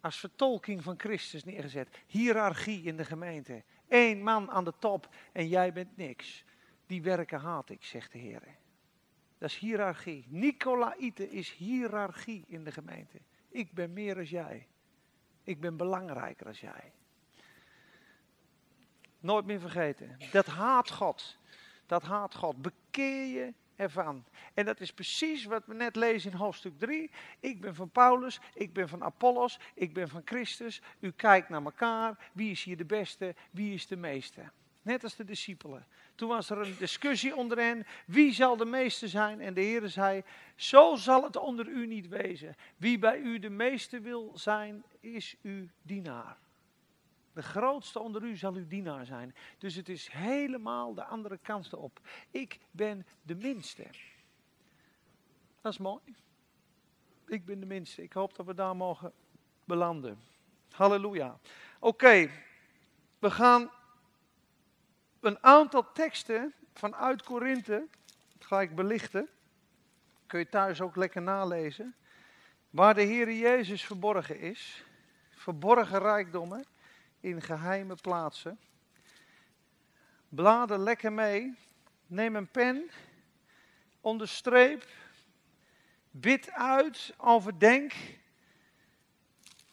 [0.00, 1.88] als vertolking van Christus neergezet.
[2.06, 3.62] Hierarchie in de gemeente.
[3.88, 6.44] Eén man aan de top en jij bent niks.
[6.86, 8.42] Die werken haat ik, zegt de Heer.
[9.38, 10.26] Dat is hiërarchie.
[10.28, 13.18] Nicolaïte is hiërarchie in de gemeente.
[13.52, 14.66] Ik ben meer als jij.
[15.42, 16.92] Ik ben belangrijker als jij.
[19.20, 20.16] Nooit meer vergeten.
[20.30, 21.38] Dat haat God.
[21.86, 22.62] Dat haat God.
[22.62, 24.24] Bekeer je ervan.
[24.54, 27.10] En dat is precies wat we net lezen in hoofdstuk 3.
[27.40, 30.82] Ik ben van Paulus, ik ben van Apollos, ik ben van Christus.
[31.00, 32.30] U kijkt naar elkaar.
[32.32, 33.34] Wie is hier de beste?
[33.50, 34.50] Wie is de meeste?
[34.82, 35.86] Net als de discipelen.
[36.14, 37.86] Toen was er een discussie onder hen.
[38.06, 39.40] Wie zal de meeste zijn?
[39.40, 40.22] En de Heer zei,
[40.56, 42.56] zo zal het onder u niet wezen.
[42.76, 46.36] Wie bij u de meeste wil zijn, is uw dienaar.
[47.32, 49.34] De grootste onder u zal uw dienaar zijn.
[49.58, 52.00] Dus het is helemaal de andere kant op.
[52.30, 53.86] Ik ben de minste.
[55.60, 56.00] Dat is mooi.
[57.26, 58.02] Ik ben de minste.
[58.02, 59.12] Ik hoop dat we daar mogen
[59.64, 60.18] belanden.
[60.70, 61.38] Halleluja.
[61.78, 62.30] Oké,
[63.18, 63.70] we gaan
[65.22, 67.86] een aantal teksten vanuit Korinthe,
[68.60, 69.28] ik belichten,
[70.26, 71.94] kun je thuis ook lekker nalezen,
[72.70, 74.84] waar de Heer Jezus verborgen is,
[75.30, 76.64] verborgen rijkdommen
[77.20, 78.58] in geheime plaatsen.
[80.28, 81.54] Blader lekker mee,
[82.06, 82.90] neem een pen,
[84.00, 84.86] onderstreep,
[86.10, 87.92] bid uit, overdenk.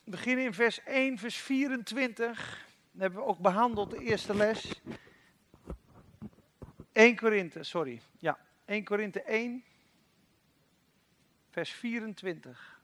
[0.04, 2.68] Begin in vers 1, vers 24.
[2.92, 4.82] Dat hebben we ook behandeld, de eerste les.
[7.00, 8.02] 1 Korinthe, sorry.
[8.18, 9.64] Ja, 1 Korinthe 1,
[11.50, 12.82] vers 24.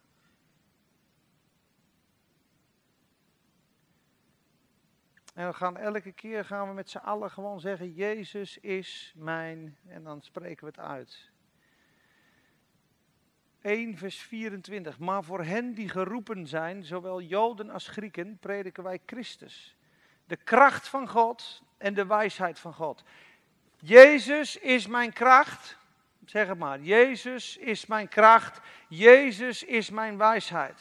[5.33, 9.77] En we gaan elke keer gaan we met z'n allen gewoon zeggen: Jezus is mijn.
[9.87, 11.31] En dan spreken we het uit.
[13.61, 14.99] 1 vers 24.
[14.99, 19.77] Maar voor hen die geroepen zijn, zowel Joden als Grieken, prediken wij Christus.
[20.25, 23.03] De kracht van God en de wijsheid van God.
[23.85, 25.77] Jezus is mijn kracht.
[26.25, 26.79] Zeg het maar.
[26.79, 28.59] Jezus is mijn kracht.
[28.87, 30.79] Jezus is mijn wijsheid.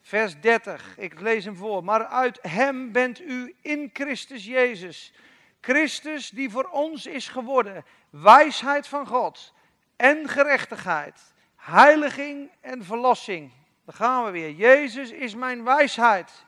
[0.00, 1.84] Vers 30, ik lees hem voor.
[1.84, 5.12] Maar uit hem bent u in Christus Jezus.
[5.60, 7.84] Christus die voor ons is geworden.
[8.10, 9.54] Wijsheid van God
[9.96, 11.20] en gerechtigheid.
[11.56, 13.52] Heiliging en verlossing.
[13.84, 14.50] Daar gaan we weer.
[14.50, 16.44] Jezus is mijn wijsheid.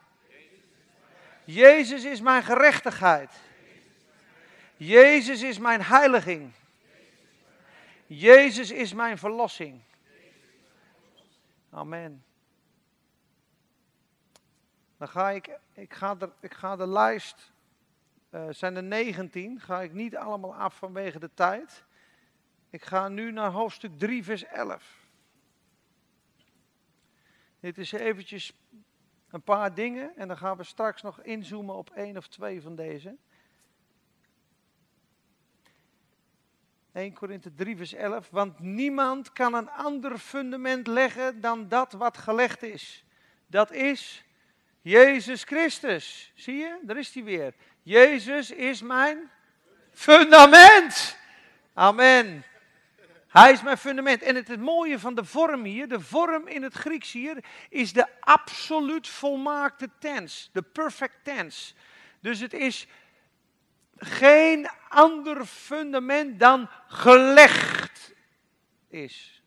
[1.45, 3.45] Jezus is mijn gerechtigheid.
[4.77, 6.53] Jezus is mijn heiliging.
[8.07, 9.81] Jezus is mijn verlossing.
[11.70, 12.24] Amen.
[14.97, 17.53] Dan ga ik, ik ga, de, ik ga de lijst,
[18.31, 21.85] uh, zijn er 19, ga ik niet allemaal af vanwege de tijd.
[22.70, 25.05] Ik ga nu naar hoofdstuk 3, vers 11.
[27.61, 28.53] Dit is eventjes
[29.29, 32.77] een paar dingen en dan gaan we straks nog inzoomen op één of twee van
[32.77, 33.16] deze.
[36.97, 38.28] 1 Korinthe 3 vers 11.
[38.30, 43.05] Want niemand kan een ander fundament leggen dan dat wat gelegd is.
[43.47, 44.24] Dat is
[44.80, 46.32] Jezus Christus.
[46.34, 46.78] Zie je?
[46.82, 47.55] Daar is hij weer.
[47.82, 49.30] Jezus is mijn
[49.92, 51.16] fundament.
[51.74, 52.44] Amen.
[53.28, 54.22] Hij is mijn fundament.
[54.22, 57.92] En het, het mooie van de vorm hier, de vorm in het Grieks hier, is
[57.92, 60.51] de absoluut volmaakte tens.
[60.53, 61.74] De perfect tense.
[62.20, 62.86] Dus het is
[63.97, 68.14] geen ander fundament dan gelegd
[68.88, 69.42] is.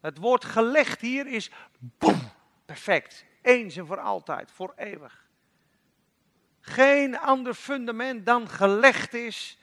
[0.00, 2.30] Het woord gelegd hier is boem,
[2.64, 3.24] perfect.
[3.42, 5.24] Eens en voor altijd, voor eeuwig.
[6.60, 9.58] Geen ander fundament dan gelegd is,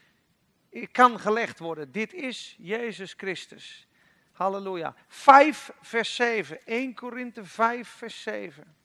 [0.91, 1.91] kan gelegd worden.
[1.91, 3.87] Dit is Jezus Christus.
[4.31, 4.95] Halleluja.
[5.07, 6.65] 5 vers 7.
[6.65, 8.75] 1 Korinthe 5 vers 7.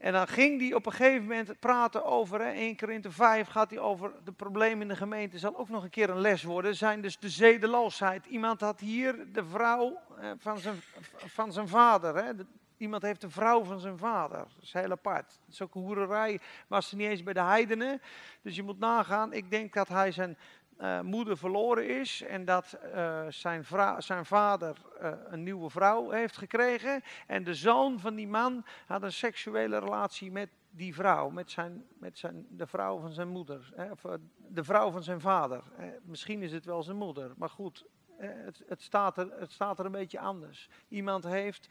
[0.00, 3.70] En dan ging hij op een gegeven moment praten over, hè, 1 Korinthe 5 gaat
[3.70, 5.38] hij over de problemen in de gemeente.
[5.38, 6.76] Zal ook nog een keer een les worden.
[6.76, 8.26] Zijn dus de zedeloosheid.
[8.26, 10.80] Iemand had hier de vrouw eh, van, zijn,
[11.16, 12.24] van zijn vader.
[12.24, 12.32] Hè.
[12.76, 14.38] Iemand heeft de vrouw van zijn vader.
[14.38, 15.40] Dat is heel apart.
[15.58, 16.40] Een hoererij.
[16.66, 18.00] Was ze niet eens bij de heidenen.
[18.42, 19.32] Dus je moet nagaan.
[19.32, 20.38] Ik denk dat hij zijn
[20.80, 23.64] uh, moeder verloren is en dat uh, zijn,
[23.98, 27.02] zijn, vader uh, een nieuwe vrouw heeft gekregen.
[27.26, 31.84] En de zoon van die man had een seksuele relatie met die vrouw, met, zijn,
[31.98, 34.02] met zijn, de vrouw van zijn moeder, hè, of
[34.36, 35.62] de vrouw van zijn vader.
[36.02, 39.84] misschien is het wel zijn moeder, maar goed, het, het, staat er, het staat er
[39.84, 40.68] een beetje anders.
[40.88, 41.68] Iemand heeft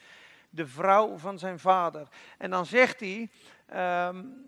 [0.49, 2.07] de vrouw van zijn vader.
[2.38, 3.30] En dan zegt hij.
[4.07, 4.47] Um,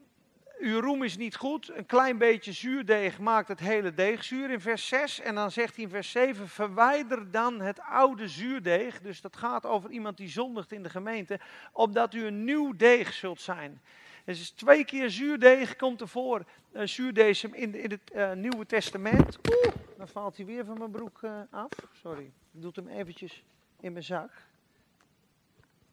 [0.61, 1.71] uw roem is niet goed.
[1.75, 5.19] Een klein beetje zuurdeeg maakt het hele deeg zuur in vers 6.
[5.19, 9.01] En dan zegt hij in vers 7: Verwijder dan het oude zuurdeeg.
[9.01, 11.39] Dus dat gaat over iemand die zondigt in de gemeente.
[11.71, 13.81] Opdat u een nieuw deeg zult zijn.
[14.25, 16.45] Dus twee keer zuurdeeg komt ervoor.
[16.71, 19.37] Uh, zuurdesem in, in het uh, Nieuwe Testament.
[19.49, 21.71] Oeh, dan valt hij weer van mijn broek uh, af.
[21.91, 23.43] Sorry, ik doe hem eventjes
[23.79, 24.31] in mijn zak.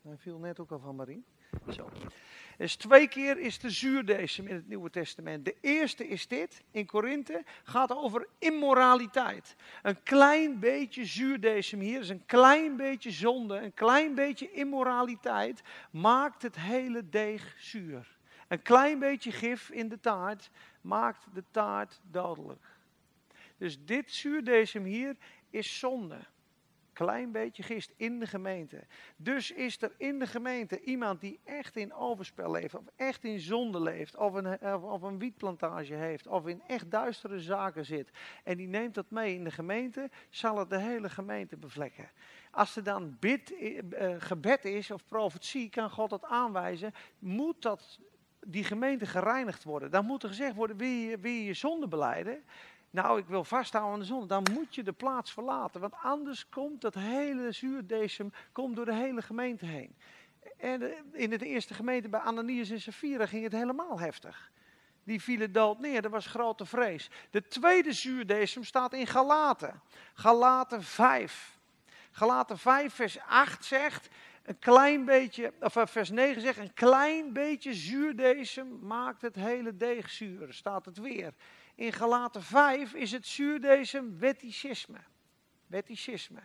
[0.03, 1.25] Hij viel net ook al van Marie.
[1.72, 1.90] Zo.
[2.59, 5.44] Dus twee keer is de zuurdesem in het Nieuwe Testament.
[5.44, 9.57] De eerste is dit, in Korinthe, gaat over immoraliteit.
[9.82, 16.42] Een klein beetje zuurdesem hier, is een klein beetje zonde, een klein beetje immoraliteit, maakt
[16.42, 18.16] het hele deeg zuur.
[18.49, 22.66] Een klein beetje gif in de taart maakt de taart dodelijk.
[23.57, 25.16] Dus dit zuurdesem hier
[25.51, 26.18] is zonde
[27.05, 28.86] klein beetje gist in de gemeente.
[29.16, 33.40] Dus is er in de gemeente iemand die echt in overspel leeft, of echt in
[33.40, 38.11] zonde leeft, of een, of een wietplantage heeft, of in echt duistere zaken zit.
[38.44, 42.11] En die neemt dat mee in de gemeente, zal het de hele gemeente bevlekken.
[42.51, 47.99] Als er dan bid, uh, gebed is of profetie, kan God dat aanwijzen, moet dat
[48.40, 49.90] die gemeente gereinigd worden.
[49.90, 52.44] Dan moet er gezegd worden, wil je wil je, je zonde beleiden?
[52.91, 55.80] Nou ik wil vasthouden aan de zon, dan moet je de plaats verlaten.
[55.80, 59.97] Want anders komt dat hele zuurdesem komt door de hele gemeente heen.
[60.57, 64.51] En in de eerste gemeente bij Ananias en Safira ging het helemaal heftig.
[65.05, 67.11] Die vielen dood neer, er was grote vrees.
[67.30, 69.80] De tweede zuurdesem staat in Galaten.
[70.14, 71.59] Galaten 5.
[72.11, 74.09] Galaten 5 vers 8 zegt,
[74.43, 79.76] een klein beetje, of eh, vers 9 zegt, een klein beetje zuurdesem maakt het hele
[79.76, 80.53] deeg zuur.
[80.53, 81.34] Staat het weer.
[81.79, 84.99] In Galaten 5 is het zuurdesem wetticisme.
[85.66, 86.41] Wetticisme.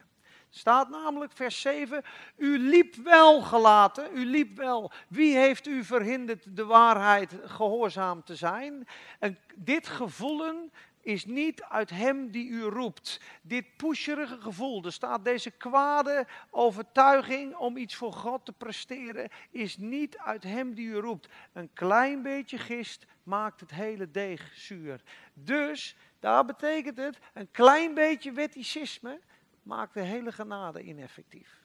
[0.50, 2.04] Staat namelijk vers 7,
[2.38, 4.92] u liep wel gelaten, u liep wel.
[5.08, 8.88] Wie heeft u verhinderd de waarheid gehoorzaam te zijn?
[9.20, 10.72] En dit gevoelen
[11.04, 13.22] is niet uit hem die u roept.
[13.42, 19.78] Dit pusherige gevoel, er staat deze kwade overtuiging om iets voor God te presteren, is
[19.78, 21.28] niet uit hem die u roept.
[21.54, 25.02] Een klein beetje gist maakt het hele deeg zuur.
[25.34, 29.20] Dus, daar betekent het, een klein beetje wetticisme
[29.64, 31.62] maakt de hele genade ineffectief.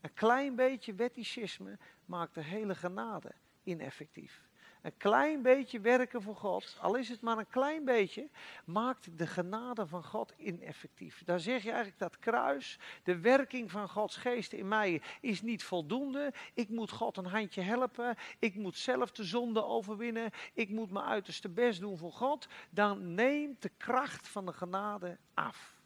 [0.00, 3.32] Een klein beetje wetticisme maakt de hele genade
[3.62, 4.42] ineffectief.
[4.82, 8.28] Een klein beetje werken voor God, al is het maar een klein beetje,
[8.64, 11.22] maakt de genade van God ineffectief.
[11.24, 15.64] Daar zeg je eigenlijk dat kruis, de werking van Gods geest in mij is niet
[15.64, 16.32] voldoende.
[16.54, 18.16] Ik moet God een handje helpen.
[18.38, 20.30] Ik moet zelf de zonde overwinnen.
[20.52, 22.48] Ik moet mijn uiterste best doen voor God.
[22.70, 25.80] Dan neemt de kracht van de genade af.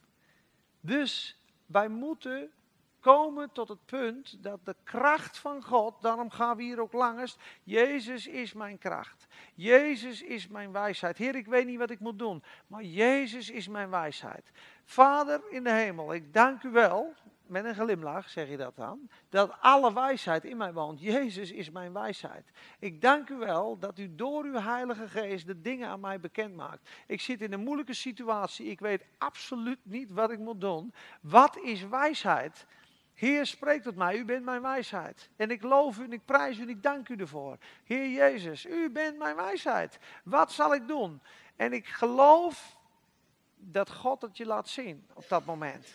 [0.80, 2.50] Dus wij moeten
[3.06, 7.38] komen tot het punt dat de kracht van God, daarom gaan we hier ook langest,
[7.62, 9.26] Jezus is mijn kracht.
[9.54, 11.18] Jezus is mijn wijsheid.
[11.18, 14.50] Heer, ik weet niet wat ik moet doen, maar Jezus is mijn wijsheid.
[14.84, 17.14] Vader in de hemel, ik dank u wel
[17.46, 21.00] met een glimlach zeg je dat dan, dat alle wijsheid in mij woont.
[21.00, 22.50] Jezus is mijn wijsheid.
[22.78, 26.56] Ik dank u wel dat u door uw Heilige Geest de dingen aan mij bekend
[26.56, 26.88] maakt.
[27.06, 30.94] Ik zit in een moeilijke situatie, ik weet absoluut niet wat ik moet doen.
[31.20, 32.66] Wat is wijsheid?
[33.16, 35.30] Heer, spreek tot mij, u bent mijn wijsheid.
[35.36, 37.58] En ik loof u en ik prijs u en ik dank u ervoor.
[37.84, 39.98] Heer Jezus, u bent mijn wijsheid.
[40.24, 41.20] Wat zal ik doen?
[41.56, 42.76] En ik geloof
[43.54, 45.86] dat God het je laat zien op dat moment.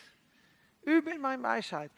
[0.82, 1.90] U bent mijn wijsheid.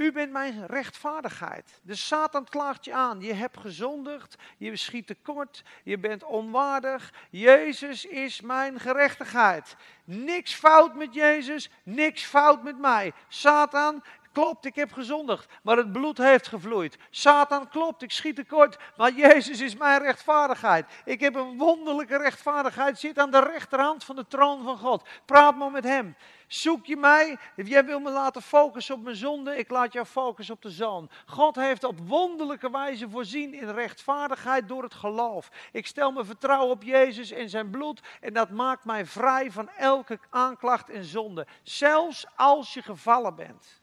[0.00, 1.80] U bent mijn rechtvaardigheid.
[1.82, 3.20] De Satan klaagt je aan.
[3.20, 4.36] Je hebt gezondigd.
[4.56, 5.64] Je schiet tekort.
[5.84, 7.12] Je bent onwaardig.
[7.30, 9.76] Jezus is mijn gerechtigheid.
[10.04, 11.70] Niks fout met Jezus.
[11.82, 13.12] Niks fout met mij.
[13.28, 14.02] Satan,
[14.32, 16.98] Klopt, ik heb gezondigd, maar het bloed heeft gevloeid.
[17.10, 20.86] Satan, klopt, ik schiet tekort, maar Jezus is mijn rechtvaardigheid.
[21.04, 25.08] Ik heb een wonderlijke rechtvaardigheid, zit aan de rechterhand van de troon van God.
[25.24, 26.16] Praat maar met hem.
[26.46, 27.38] Zoek je mij?
[27.56, 31.10] Jij wil me laten focussen op mijn zonde, ik laat jou focussen op de zoon.
[31.26, 35.50] God heeft op wonderlijke wijze voorzien in rechtvaardigheid door het geloof.
[35.72, 39.68] Ik stel mijn vertrouwen op Jezus en zijn bloed en dat maakt mij vrij van
[39.68, 41.46] elke aanklacht en zonde.
[41.62, 43.79] Zelfs als je gevallen bent.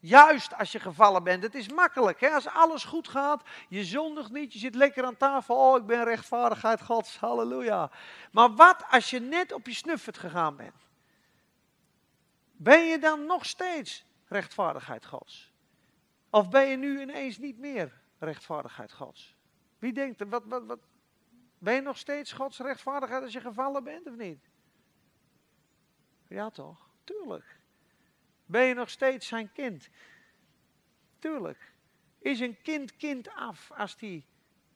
[0.00, 1.42] Juist als je gevallen bent.
[1.42, 2.20] Het is makkelijk.
[2.20, 2.28] Hè?
[2.28, 5.56] Als alles goed gaat, je zondigt niet, je zit lekker aan tafel.
[5.56, 7.18] Oh, ik ben rechtvaardigheid Gods.
[7.18, 7.90] Halleluja.
[8.32, 10.86] Maar wat als je net op je snuffert gegaan bent?
[12.52, 15.52] Ben je dan nog steeds rechtvaardigheid Gods?
[16.30, 19.36] Of ben je nu ineens niet meer rechtvaardigheid Gods?
[19.78, 20.28] Wie denkt er?
[20.28, 20.78] Wat, wat, wat?
[21.58, 24.48] Ben je nog steeds Gods rechtvaardigheid als je gevallen bent of niet?
[26.28, 26.88] Ja toch?
[27.04, 27.59] Tuurlijk.
[28.50, 29.88] Ben je nog steeds zijn kind?
[31.18, 31.74] Tuurlijk.
[32.18, 34.24] Is een kind kind af als die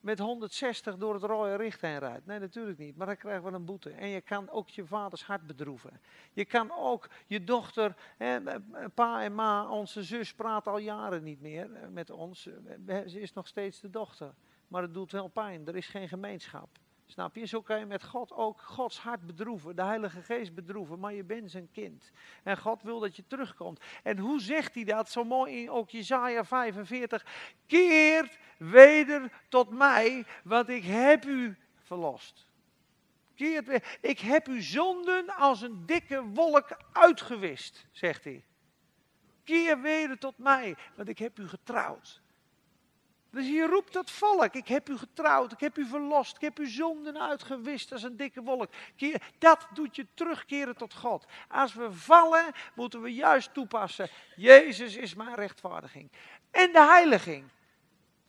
[0.01, 2.27] met 160 door het rode richt rijdt?
[2.27, 2.97] Nee, natuurlijk niet.
[2.97, 3.91] Maar dan krijgt wel een boete.
[3.91, 6.01] En je kan ook je vaders hart bedroeven.
[6.33, 8.61] Je kan ook je dochter, hè,
[8.91, 12.43] pa en ma, onze zus praat al jaren niet meer met ons.
[12.87, 14.35] Ze is nog steeds de dochter.
[14.68, 15.66] Maar het doet wel pijn.
[15.66, 16.68] Er is geen gemeenschap.
[17.07, 17.46] Snap je?
[17.46, 21.24] Zo kan je met God ook Gods hart bedroeven, de Heilige Geest bedroeven, maar je
[21.24, 22.11] bent zijn kind.
[22.42, 23.80] En God wil dat je terugkomt.
[24.02, 25.11] En hoe zegt hij dat?
[25.11, 27.26] Zo mooi in ook Jezaja 45.
[27.66, 32.46] Keert weder tot mij, want ik heb u verlost.
[33.34, 33.98] Keert.
[34.00, 38.44] Ik heb uw zonden als een dikke wolk uitgewist, zegt hij.
[39.44, 42.22] Keer weder tot mij, want ik heb u getrouwd.
[43.35, 46.59] Dus je roept het volk, ik heb u getrouwd, ik heb u verlost, ik heb
[46.59, 48.70] uw zonden uitgewist als een dikke wolk.
[49.39, 51.26] Dat doet je terugkeren tot God.
[51.49, 56.11] Als we vallen, moeten we juist toepassen, Jezus is mijn rechtvaardiging.
[56.51, 57.45] En de heiliging.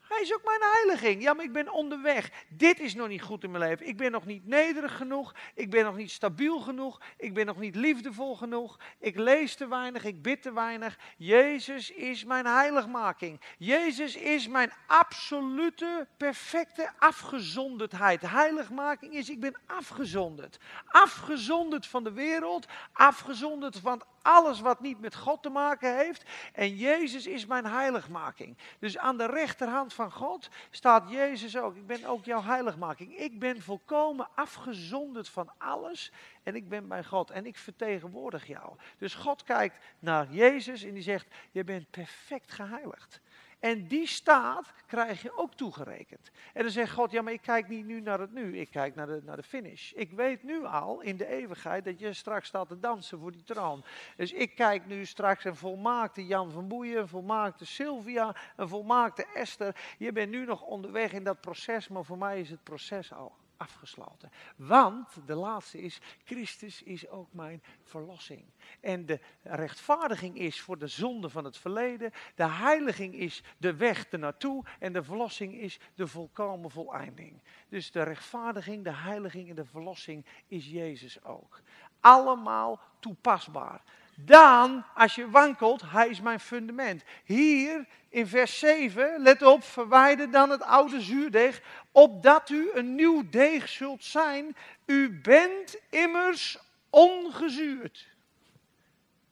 [0.07, 1.21] Hij is ook mijn heiliging.
[1.21, 2.31] Ja, maar ik ben onderweg.
[2.49, 3.87] Dit is nog niet goed in mijn leven.
[3.87, 5.33] Ik ben nog niet nederig genoeg.
[5.53, 7.01] Ik ben nog niet stabiel genoeg.
[7.17, 8.79] Ik ben nog niet liefdevol genoeg.
[8.99, 10.03] Ik lees te weinig.
[10.03, 10.97] Ik bid te weinig.
[11.17, 13.41] Jezus is mijn heiligmaking.
[13.57, 18.21] Jezus is mijn absolute, perfecte afgezonderdheid.
[18.21, 20.57] Heiligmaking is, ik ben afgezonderd.
[20.85, 22.65] Afgezonderd van de wereld.
[22.93, 26.23] Afgezonderd van alles wat niet met God te maken heeft.
[26.53, 28.57] En Jezus is mijn heiligmaking.
[28.79, 31.75] Dus aan de rechterhand van God staat Jezus ook.
[31.75, 33.17] Ik ben ook jouw heiligmaking.
[33.17, 36.11] Ik ben volkomen afgezonderd van alles.
[36.43, 38.75] En ik ben bij God en ik vertegenwoordig jou.
[38.97, 43.21] Dus God kijkt naar Jezus en die zegt: Je bent perfect geheiligd.
[43.65, 46.31] En die staat krijg je ook toegerekend.
[46.53, 48.95] En dan zegt God, ja maar ik kijk niet nu naar het nu, ik kijk
[48.95, 49.91] naar de, naar de finish.
[49.91, 53.43] Ik weet nu al in de eeuwigheid dat je straks staat te dansen voor die
[53.43, 53.83] troon.
[54.15, 59.25] Dus ik kijk nu straks een volmaakte Jan van Boeien, een volmaakte Sylvia, een volmaakte
[59.33, 59.75] Esther.
[59.97, 63.35] Je bent nu nog onderweg in dat proces, maar voor mij is het proces al
[63.57, 64.31] afgesloten.
[64.55, 68.45] Want de laatste is, Christus is ook mijn verlossing.
[68.79, 72.11] En de rechtvaardiging is voor de zonde van het verleden.
[72.35, 74.63] De heiliging is de weg ernaartoe.
[74.79, 77.41] En de verlossing is de volkomen voleinding.
[77.69, 81.61] Dus de rechtvaardiging, de heiliging en de verlossing is Jezus ook.
[81.99, 83.83] Allemaal toepasbaar.
[84.15, 87.03] Dan, als je wankelt, hij is mijn fundament.
[87.23, 91.61] Hier in vers 7, let op, verwijder dan het oude zuurdeeg,
[91.91, 94.55] opdat u een nieuw deeg zult zijn.
[94.85, 96.57] U bent immers
[96.89, 98.07] ongezuurd.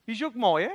[0.03, 0.73] Die is ook mooi, hè?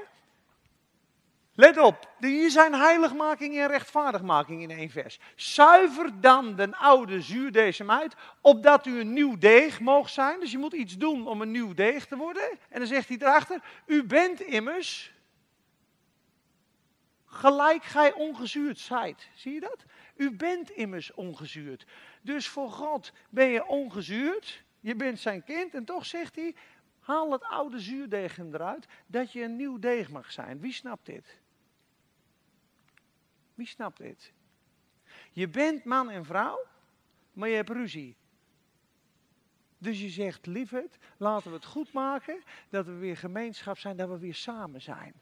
[1.59, 5.19] Let op, hier zijn heiligmaking en rechtvaardigmaking in één vers.
[5.35, 10.41] Zuiver dan den oude zuurdesem uit, opdat u een nieuw deeg moogt zijn.
[10.41, 12.51] Dus je moet iets doen om een nieuw deeg te worden.
[12.69, 15.13] En dan zegt hij erachter, u bent immers
[17.27, 19.29] gelijk gij ongezuurd zijt.
[19.35, 19.85] Zie je dat?
[20.17, 21.87] U bent immers ongezuurd.
[22.23, 24.63] Dus voor God ben je ongezuurd.
[24.81, 26.55] Je bent zijn kind en toch zegt hij,
[27.09, 30.61] Haal het oude zuurdeeg eruit, dat je een nieuw deeg mag zijn.
[30.61, 31.41] Wie snapt dit?
[33.59, 34.33] Wie snapt dit?
[35.33, 36.67] Je bent man en vrouw,
[37.33, 38.17] maar je hebt ruzie.
[39.79, 44.09] Dus je zegt, lieverd, laten we het goed maken, dat we weer gemeenschap zijn, dat
[44.09, 45.15] we weer samen zijn.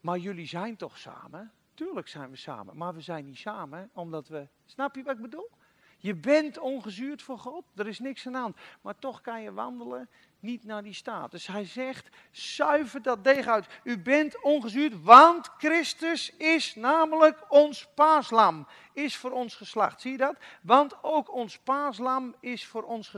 [0.00, 1.52] Maar jullie zijn toch samen?
[1.74, 4.48] Tuurlijk zijn we samen, maar we zijn niet samen, omdat we...
[4.64, 5.50] Snap je wat ik bedoel?
[5.98, 8.56] Je bent ongezuurd voor God, er is niks aan de hand.
[8.80, 10.08] Maar toch kan je wandelen
[10.46, 11.30] niet naar die staat.
[11.30, 13.66] Dus hij zegt, zuiver dat deeg uit.
[13.82, 18.66] U bent ongezuurd, want Christus is namelijk ons paaslam.
[18.92, 20.00] Is voor ons geslacht.
[20.00, 20.36] Zie je dat?
[20.62, 23.14] Want ook ons paaslam is voor ons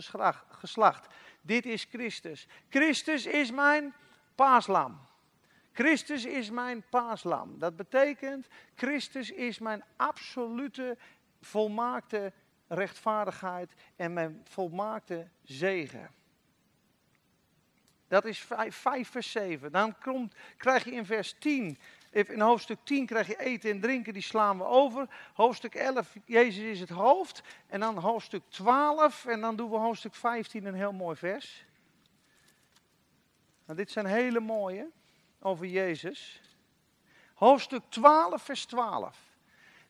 [0.49, 1.07] geslacht.
[1.41, 2.47] Dit is Christus.
[2.68, 3.95] Christus is mijn
[4.35, 5.07] paaslam.
[5.72, 7.59] Christus is mijn paaslam.
[7.59, 10.99] Dat betekent, Christus is mijn absolute,
[11.41, 12.33] volmaakte
[12.68, 16.17] rechtvaardigheid en mijn volmaakte zegen.
[18.09, 19.72] Dat is 5, 5 vers 7.
[19.72, 21.78] Dan komt, krijg je in vers 10,
[22.11, 25.09] in hoofdstuk 10 krijg je eten en drinken, die slaan we over.
[25.34, 27.42] Hoofdstuk 11, Jezus is het hoofd.
[27.66, 31.64] En dan hoofdstuk 12 en dan doen we hoofdstuk 15 een heel mooi vers.
[33.64, 34.90] Nou, dit zijn hele mooie
[35.40, 36.40] over Jezus.
[37.34, 39.16] Hoofdstuk 12, vers 12.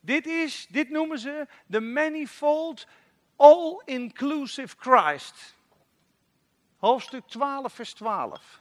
[0.00, 2.86] Dit, is, dit noemen ze de manifold
[3.36, 5.56] all-inclusive Christ.
[6.78, 8.60] Hoofdstuk 12, vers 12.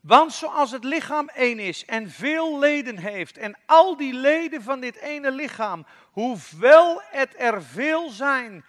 [0.00, 4.80] Want zoals het lichaam één is en veel leden heeft, en al die leden van
[4.80, 8.64] dit ene lichaam, hoewel het er veel zijn,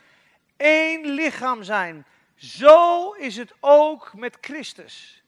[0.57, 2.05] één lichaam zijn,
[2.35, 5.23] zo is het ook met Christus.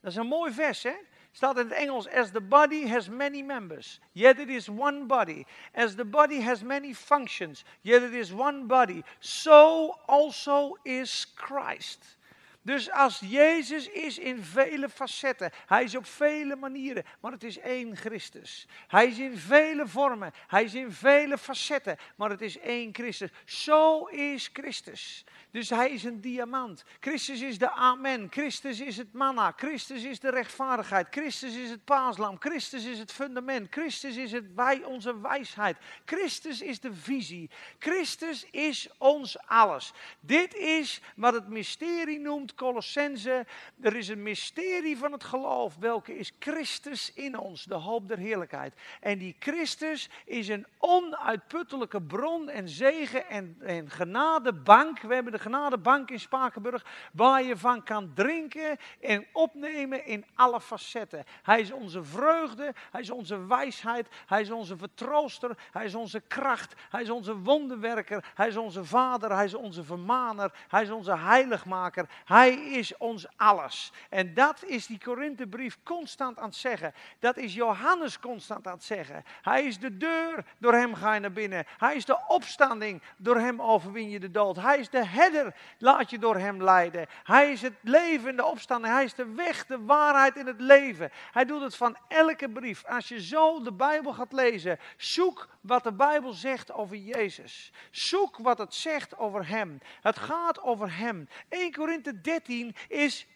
[0.00, 0.96] Dat is een mooi vers, hè?
[1.38, 5.46] Staat in het Engels, as the body has many members, yet it is one body.
[5.72, 9.04] As the body has many functions, yet it is one body.
[9.20, 12.17] So also is Christ.
[12.62, 17.58] Dus als Jezus is in vele facetten, hij is op vele manieren, maar het is
[17.58, 18.66] één Christus.
[18.86, 23.30] Hij is in vele vormen, hij is in vele facetten, maar het is één Christus.
[23.44, 25.24] Zo is Christus.
[25.50, 26.84] Dus hij is een diamant.
[27.00, 28.26] Christus is de amen.
[28.30, 29.52] Christus is het manna.
[29.56, 31.06] Christus is de rechtvaardigheid.
[31.10, 32.36] Christus is het paaslam.
[32.38, 33.66] Christus is het fundament.
[33.70, 35.76] Christus is het wij, onze wijsheid.
[36.04, 37.50] Christus is de visie.
[37.78, 39.92] Christus is ons alles.
[40.20, 43.46] Dit is wat het mysterie noemt Colossense.
[43.80, 45.76] Er is een mysterie van het geloof.
[45.76, 48.74] Welke is Christus in ons, de hoop der heerlijkheid.
[49.00, 55.00] En die Christus is een onuitputtelijke bron en zegen en, en genadebank.
[55.00, 60.60] We hebben de genadebank in Spakenburg, waar je van kan drinken en opnemen in alle
[60.60, 61.24] facetten.
[61.42, 66.20] Hij is onze vreugde, hij is onze wijsheid, hij is onze vertrooster, hij is onze
[66.20, 70.90] kracht, hij is onze wonderwerker, hij is onze vader, hij is onze vermaner, hij is
[70.90, 72.08] onze heiligmaker,
[72.46, 73.92] is ons alles.
[74.08, 76.94] En dat is die Korinthebrief constant aan het zeggen.
[77.18, 79.24] Dat is Johannes constant aan het zeggen.
[79.42, 81.64] Hij is de deur, door hem ga je naar binnen.
[81.78, 84.56] Hij is de opstanding, door hem overwin je de dood.
[84.56, 87.06] Hij is de herder, laat je door hem leiden.
[87.24, 88.94] Hij is het leven in de opstanding.
[88.94, 91.10] Hij is de weg, de waarheid in het leven.
[91.32, 92.84] Hij doet het van elke brief.
[92.84, 97.72] Als je zo de Bijbel gaat lezen, zoek wat de Bijbel zegt over Jezus.
[97.90, 99.80] Zoek wat het zegt over hem.
[100.00, 101.28] Het gaat over hem.
[101.48, 103.26] 1 Korinthe 13 is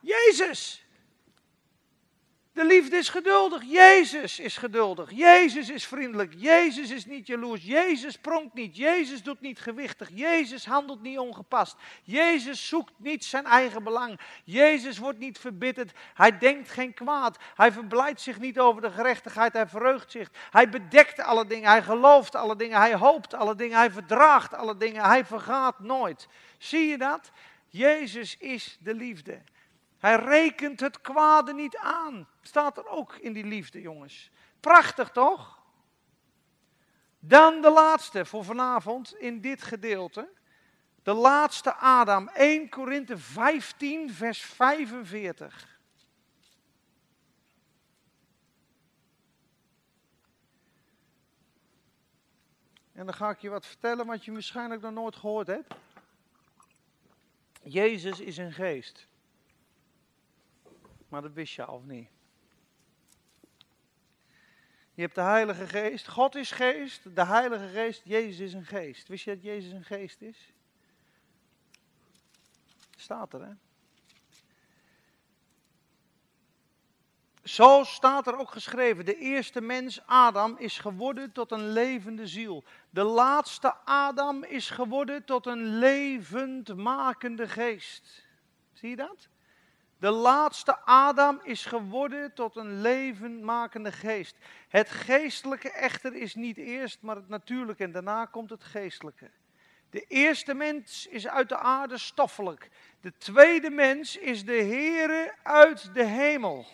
[0.00, 0.85] Jezus.
[2.56, 3.62] De liefde is geduldig.
[3.64, 5.10] Jezus is geduldig.
[5.10, 6.32] Jezus is vriendelijk.
[6.36, 7.64] Jezus is niet jaloers.
[7.64, 8.76] Jezus pronkt niet.
[8.76, 10.08] Jezus doet niet gewichtig.
[10.14, 11.76] Jezus handelt niet ongepast.
[12.02, 14.20] Jezus zoekt niet zijn eigen belang.
[14.44, 15.92] Jezus wordt niet verbitterd.
[16.14, 17.38] Hij denkt geen kwaad.
[17.54, 19.52] Hij verblijdt zich niet over de gerechtigheid.
[19.52, 20.30] Hij verheugt zich.
[20.50, 21.70] Hij bedekt alle dingen.
[21.70, 22.78] Hij gelooft alle dingen.
[22.78, 23.78] Hij hoopt alle dingen.
[23.78, 25.04] Hij verdraagt alle dingen.
[25.04, 26.28] Hij vergaat nooit.
[26.58, 27.30] Zie je dat?
[27.68, 29.42] Jezus is de liefde.
[30.06, 32.28] Hij rekent het kwade niet aan.
[32.40, 34.30] Staat er ook in die liefde, jongens.
[34.60, 35.62] Prachtig toch?
[37.18, 40.28] Dan de laatste voor vanavond in dit gedeelte.
[41.02, 45.80] De laatste Adam, 1 Korinthe 15, vers 45.
[52.92, 55.74] En dan ga ik je wat vertellen wat je waarschijnlijk nog nooit gehoord hebt.
[57.62, 59.08] Jezus is een geest.
[61.08, 62.08] Maar dat wist je al niet.
[64.94, 66.08] Je hebt de Heilige Geest.
[66.08, 67.14] God is geest.
[67.14, 68.02] De Heilige Geest.
[68.04, 69.08] Jezus is een geest.
[69.08, 70.52] Wist je dat Jezus een geest is?
[72.96, 73.52] Staat er, hè?
[77.46, 82.64] Zo staat er ook geschreven, de eerste mens, Adam, is geworden tot een levende ziel.
[82.90, 88.26] De laatste Adam is geworden tot een levendmakende geest.
[88.72, 89.28] Zie je dat?
[89.98, 94.36] De laatste Adam is geworden tot een levendmakende geest.
[94.68, 99.30] Het geestelijke echter is niet eerst, maar het natuurlijke en daarna komt het geestelijke.
[99.90, 102.70] De eerste mens is uit de aarde stoffelijk.
[103.00, 106.66] De tweede mens is de Heere uit de hemel.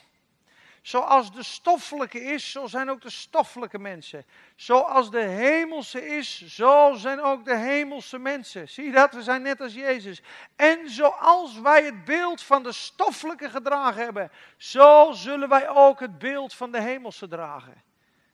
[0.82, 4.24] Zoals de stoffelijke is, zo zijn ook de stoffelijke mensen.
[4.56, 8.68] Zoals de hemelse is, zo zijn ook de hemelse mensen.
[8.68, 9.14] Zie je dat?
[9.14, 10.22] We zijn net als Jezus.
[10.56, 16.18] En zoals wij het beeld van de stoffelijke gedragen hebben, zo zullen wij ook het
[16.18, 17.82] beeld van de hemelse dragen.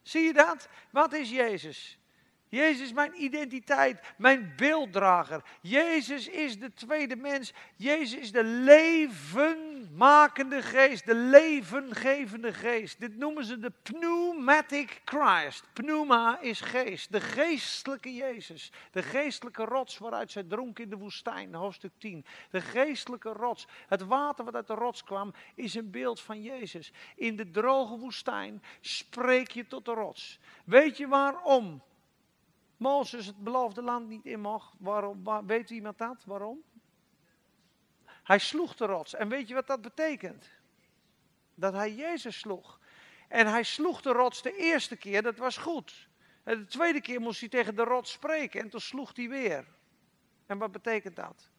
[0.03, 0.69] Zie je dat?
[0.91, 1.98] Wat is Jezus?
[2.49, 5.43] Jezus is mijn identiteit, mijn beelddrager.
[5.61, 7.53] Jezus is de tweede mens.
[7.77, 13.01] Jezus is de levenmakende geest, de levengevende geest.
[13.01, 15.65] Dit noemen ze de pneumatic Christ.
[15.73, 18.73] Pneuma is geest, de geestelijke Jezus.
[18.91, 22.25] De geestelijke rots waaruit zij dronk in de woestijn, hoofdstuk 10.
[22.51, 23.67] De geestelijke rots.
[23.89, 26.93] Het water wat uit de rots kwam, is een beeld van Jezus.
[27.17, 30.39] In de droge woestijn spreek je tot de rots.
[30.65, 31.83] Weet je waarom?
[32.79, 34.75] Mozes het beloofde land niet in mocht.
[34.79, 36.25] Waarom, waar, weet iemand dat?
[36.25, 36.63] Waarom?
[38.05, 39.15] Hij sloeg de rots.
[39.15, 40.51] En weet je wat dat betekent?
[41.55, 42.81] Dat hij Jezus sloeg.
[43.29, 46.09] En hij sloeg de rots de eerste keer, dat was goed.
[46.43, 49.67] En de tweede keer moest hij tegen de rots spreken en toen sloeg hij weer.
[50.47, 51.51] En wat betekent dat?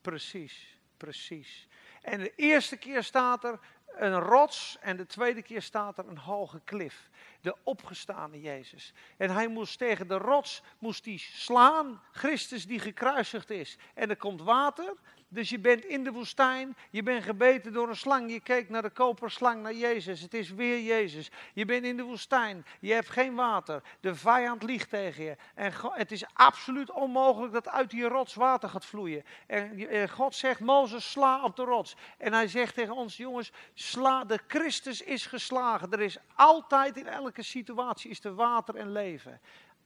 [0.00, 1.68] Precies, precies.
[2.00, 3.60] En de eerste keer staat er
[3.96, 8.92] een rots en de tweede keer staat er een hoge klif de opgestane Jezus.
[9.16, 13.76] En hij moest tegen de rots moest hij slaan, Christus die gekruisigd is.
[13.94, 14.94] En er komt water,
[15.32, 18.82] dus je bent in de woestijn, je bent gebeten door een slang, je keek naar
[18.82, 21.30] de koperslang, naar Jezus, het is weer Jezus.
[21.54, 25.36] Je bent in de woestijn, je hebt geen water, de vijand liegt tegen je.
[25.54, 29.24] En het is absoluut onmogelijk dat uit die rots water gaat vloeien.
[29.46, 31.96] En God zegt, Mozes, sla op de rots.
[32.18, 35.92] En hij zegt tegen ons, jongens, sla, de Christus is geslagen.
[35.92, 39.40] Er is altijd in elke situatie is er water en leven.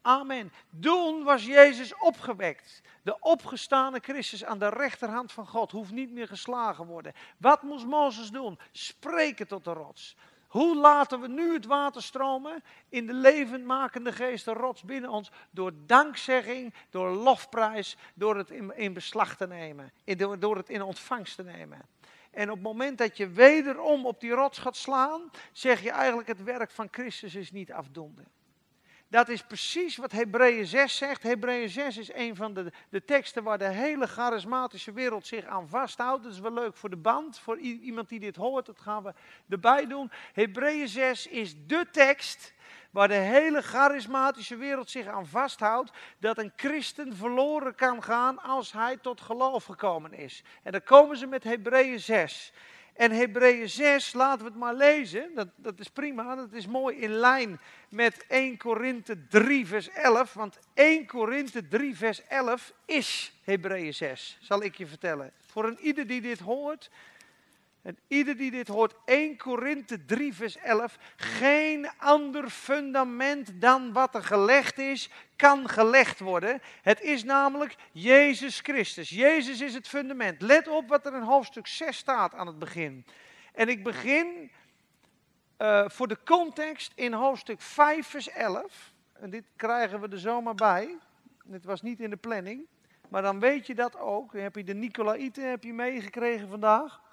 [0.07, 0.53] Amen.
[0.81, 2.83] Toen was Jezus opgewekt.
[3.03, 7.13] De opgestane Christus aan de rechterhand van God hoeft niet meer geslagen worden.
[7.37, 8.59] Wat moest Mozes doen?
[8.73, 10.17] Spreken tot de rots.
[10.47, 12.63] Hoe laten we nu het water stromen?
[12.89, 15.31] In de levendmakende geest, de rots binnen ons.
[15.51, 19.93] Door dankzegging, door lofprijs, door het in, in beslag te nemen.
[20.05, 21.81] Door, door het in ontvangst te nemen.
[22.31, 26.29] En op het moment dat je wederom op die rots gaat slaan, zeg je eigenlijk
[26.29, 28.23] het werk van Christus is niet afdoende.
[29.09, 31.23] Dat is precies wat Hebreeën 6 zegt.
[31.23, 35.69] Hebreeën 6 is een van de, de teksten waar de hele charismatische wereld zich aan
[35.69, 36.23] vasthoudt.
[36.23, 38.67] Dat is wel leuk voor de band, voor iemand die dit hoort.
[38.67, 39.15] Dat gaan we
[39.49, 40.11] erbij doen.
[40.33, 42.55] Hebreeën 6 is de tekst
[42.91, 48.73] waar de hele charismatische wereld zich aan vasthoudt, dat een christen verloren kan gaan als
[48.73, 50.43] hij tot geloof gekomen is.
[50.63, 52.53] En dan komen ze met Hebreeën 6.
[52.97, 55.34] En Hebreeën 6, laten we het maar lezen.
[55.34, 60.32] Dat, dat is prima, dat is mooi in lijn met 1 Korinthe 3 vers 11.
[60.32, 65.32] Want 1 Korinthe 3 vers 11 is Hebreeën 6, zal ik je vertellen.
[65.47, 66.90] Voor een ieder die dit hoort,
[67.87, 74.14] en ieder die dit hoort, 1 Korinthe 3 vers 11, geen ander fundament dan wat
[74.14, 76.61] er gelegd is, kan gelegd worden.
[76.82, 79.09] Het is namelijk Jezus Christus.
[79.09, 80.43] Jezus is het fundament.
[80.43, 83.07] Let op wat er in hoofdstuk 6 staat aan het begin.
[83.53, 84.51] En ik begin
[85.59, 88.93] uh, voor de context in hoofdstuk 5 vers 11.
[89.12, 90.97] En dit krijgen we er zomaar bij.
[91.45, 92.66] Dit was niet in de planning.
[93.09, 94.32] Maar dan weet je dat ook.
[94.32, 97.05] Dan heb je de Nicolaïten heb je meegekregen vandaag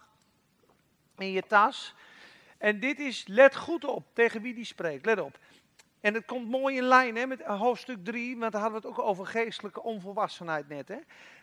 [1.17, 1.95] in je tas.
[2.57, 5.37] En dit is, let goed op tegen wie die spreekt, let op.
[6.01, 8.97] En het komt mooi in lijn hè, met hoofdstuk 3, want daar hadden we het
[8.97, 10.87] ook over geestelijke onvolwassenheid net.
[10.87, 10.97] Hè.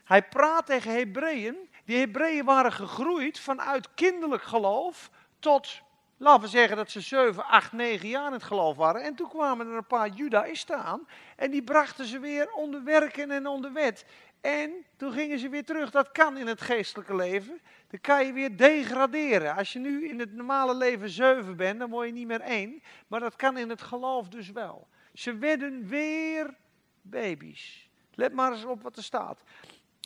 [0.05, 1.57] Hij praat tegen Hebreeën.
[1.85, 5.81] Die Hebreeën waren gegroeid vanuit kinderlijk geloof tot,
[6.17, 9.03] laten we zeggen dat ze 7, 8, 9 jaar in het geloof waren.
[9.03, 11.07] En toen kwamen er een paar judaïsten aan
[11.37, 14.05] en die brachten ze weer onder werken en onder wet.
[14.41, 15.91] En toen gingen ze weer terug.
[15.91, 17.61] Dat kan in het geestelijke leven.
[17.89, 19.57] Dan kan je weer degraderen.
[19.57, 22.83] Als je nu in het normale leven zeven bent, dan word je niet meer één.
[23.07, 24.89] Maar dat kan in het geloof dus wel.
[25.15, 26.55] Ze werden weer
[27.03, 27.89] baby's.
[28.15, 29.43] Let maar eens op wat er staat.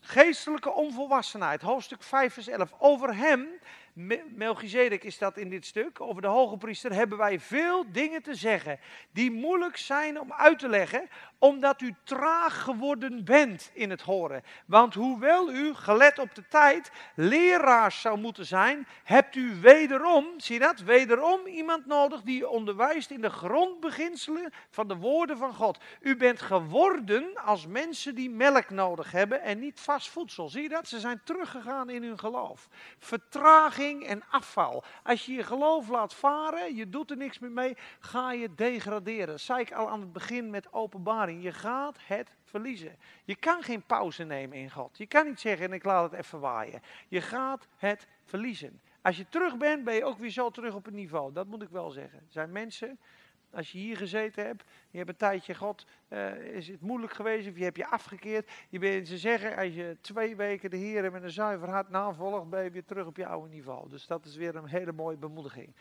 [0.03, 2.73] Geestelijke onvolwassenheid, hoofdstuk 5 vers 11.
[2.79, 3.49] Over hem
[3.95, 6.01] Me- Melchizedek is dat in dit stuk.
[6.01, 8.79] Over de hoge priester hebben wij veel dingen te zeggen
[9.11, 11.09] die moeilijk zijn om uit te leggen,
[11.45, 14.43] omdat u traag geworden bent in het horen.
[14.67, 20.59] Want hoewel u, gelet op de tijd, leraars zou moeten zijn, hebt u wederom, zie
[20.59, 25.79] dat, wederom iemand nodig die onderwijst in de grondbeginselen van de woorden van God.
[26.01, 30.49] U bent geworden als mensen die melk nodig hebben en niet vast voedsel.
[30.49, 30.89] Zie je dat?
[30.89, 32.69] Ze zijn teruggegaan in hun geloof.
[32.99, 34.85] Vertraging en afval.
[35.03, 39.27] Als je je geloof laat varen, je doet er niks meer mee, ga je degraderen.
[39.27, 41.33] Dat zei ik al aan het begin met openbaring.
[41.41, 42.97] Je gaat het verliezen.
[43.25, 44.99] Je kan geen pauze nemen in God.
[44.99, 46.81] Je kan niet zeggen, ik laat het even waaien.
[47.09, 48.81] Je gaat het verliezen.
[49.03, 51.33] Als je terug bent, ben je ook weer zo terug op het niveau.
[51.33, 52.19] Dat moet ik wel zeggen.
[52.19, 52.99] Er zijn mensen,
[53.51, 57.49] als je hier gezeten hebt, je hebt een tijdje God, eh, is het moeilijk geweest
[57.49, 58.51] of je hebt je afgekeerd.
[58.69, 62.51] Je bent, ze zeggen, als je twee weken de Heer met een zuiver hart navolgt,
[62.51, 63.89] ben je weer terug op je oude niveau.
[63.89, 65.75] Dus dat is weer een hele mooie bemoediging.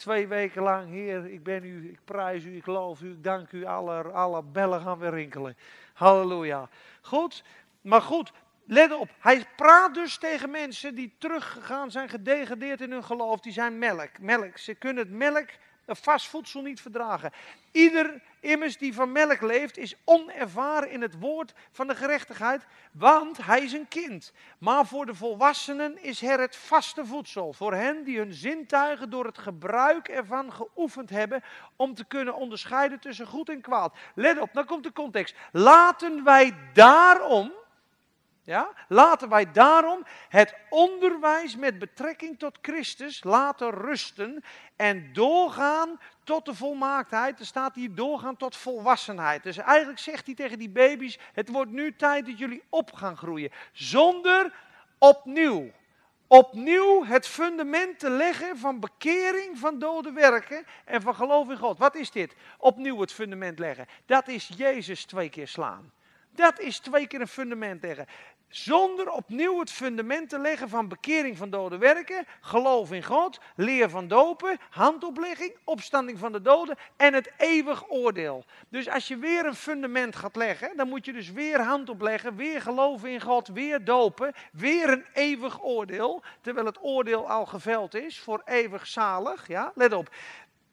[0.00, 3.52] Twee weken lang, Heer, ik ben u, ik prijs u, ik loof u, ik dank
[3.52, 3.64] u.
[3.64, 5.56] Alle, alle bellen gaan weer rinkelen.
[5.92, 6.68] Halleluja.
[7.00, 7.44] Goed,
[7.80, 8.32] maar goed,
[8.64, 9.08] let op.
[9.18, 13.40] Hij praat dus tegen mensen die teruggegaan zijn, gedegradeerd in hun geloof.
[13.40, 14.18] Die zijn melk.
[14.20, 14.58] Melk.
[14.58, 15.48] Ze kunnen het melk,
[15.96, 17.32] vast voedsel niet verdragen.
[17.72, 23.44] Ieder immers die van melk leeft, is onervaren in het woord van de gerechtigheid, want
[23.44, 24.32] hij is een kind.
[24.58, 27.52] Maar voor de volwassenen is er het vaste voedsel.
[27.52, 31.42] Voor hen die hun zintuigen door het gebruik ervan geoefend hebben,
[31.76, 33.94] om te kunnen onderscheiden tussen goed en kwaad.
[34.14, 35.34] Let op, dan komt de context.
[35.52, 37.52] Laten wij daarom
[38.50, 38.72] ja?
[38.88, 44.44] Laten wij daarom het onderwijs met betrekking tot Christus laten rusten
[44.76, 47.38] en doorgaan tot de volmaaktheid.
[47.38, 49.42] Er staat hier doorgaan tot volwassenheid.
[49.42, 53.16] Dus eigenlijk zegt hij tegen die baby's, het wordt nu tijd dat jullie op gaan
[53.16, 53.50] groeien.
[53.72, 54.54] Zonder
[54.98, 55.70] opnieuw,
[56.26, 61.78] opnieuw het fundament te leggen van bekering van dode werken en van geloof in God.
[61.78, 62.34] Wat is dit?
[62.58, 63.86] Opnieuw het fundament leggen.
[64.06, 65.92] Dat is Jezus twee keer slaan.
[66.34, 68.06] Dat is twee keer een fundament leggen.
[68.50, 73.90] Zonder opnieuw het fundament te leggen van bekering van dode werken, geloof in God, leer
[73.90, 78.44] van dopen, handoplegging, opstanding van de doden en het eeuwig oordeel.
[78.68, 82.36] Dus als je weer een fundament gaat leggen, dan moet je dus weer hand opleggen,
[82.36, 87.94] weer geloven in God, weer dopen, weer een eeuwig oordeel, terwijl het oordeel al geveld
[87.94, 89.48] is voor eeuwig zalig.
[89.48, 90.10] Ja, let op.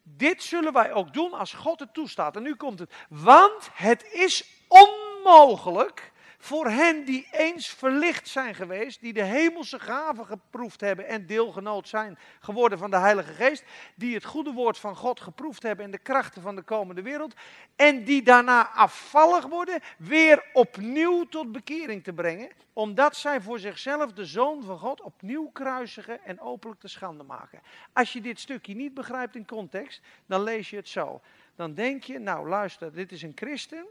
[0.02, 2.36] Dit zullen wij ook doen als God het toestaat.
[2.36, 2.92] En nu komt het.
[3.08, 10.26] Want het is onmogelijk voor hen die eens verlicht zijn geweest, die de hemelse gaven
[10.26, 13.64] geproefd hebben en deelgenoot zijn geworden van de Heilige Geest,
[13.94, 17.34] die het goede woord van God geproefd hebben en de krachten van de komende wereld,
[17.76, 24.12] en die daarna afvallig worden, weer opnieuw tot bekering te brengen, omdat zij voor zichzelf
[24.12, 27.60] de Zoon van God opnieuw kruisigen en openlijk te schande maken.
[27.92, 31.20] Als je dit stukje niet begrijpt in context, dan lees je het zo.
[31.56, 33.86] Dan denk je, nou luister, dit is een christen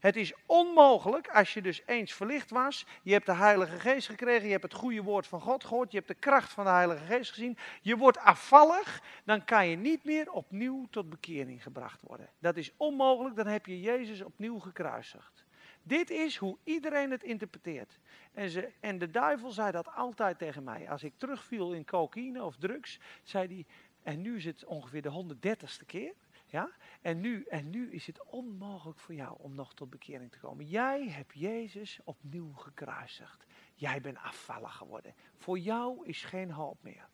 [0.00, 4.44] het is onmogelijk als je dus eens verlicht was, je hebt de Heilige Geest gekregen,
[4.44, 7.04] je hebt het goede woord van God gehoord, je hebt de kracht van de Heilige
[7.04, 12.28] Geest gezien, je wordt afvallig, dan kan je niet meer opnieuw tot bekering gebracht worden.
[12.38, 15.44] Dat is onmogelijk, dan heb je Jezus opnieuw gekruisigd.
[15.82, 17.98] Dit is hoe iedereen het interpreteert.
[18.32, 20.90] En, ze, en de duivel zei dat altijd tegen mij.
[20.90, 23.66] Als ik terugviel in cocaïne of drugs, zei hij,
[24.02, 26.12] en nu is het ongeveer de 130ste keer.
[26.50, 26.70] Ja?
[27.00, 30.66] En, nu, en nu is het onmogelijk voor jou om nog tot bekering te komen.
[30.66, 33.44] Jij hebt Jezus opnieuw gekruisigd.
[33.74, 35.14] Jij bent afvallig geworden.
[35.36, 37.08] Voor jou is geen hoop meer.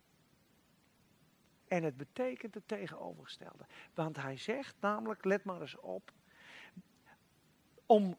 [1.68, 3.66] En het betekent het tegenovergestelde.
[3.94, 6.12] Want hij zegt namelijk, let maar eens op,
[7.86, 8.16] om,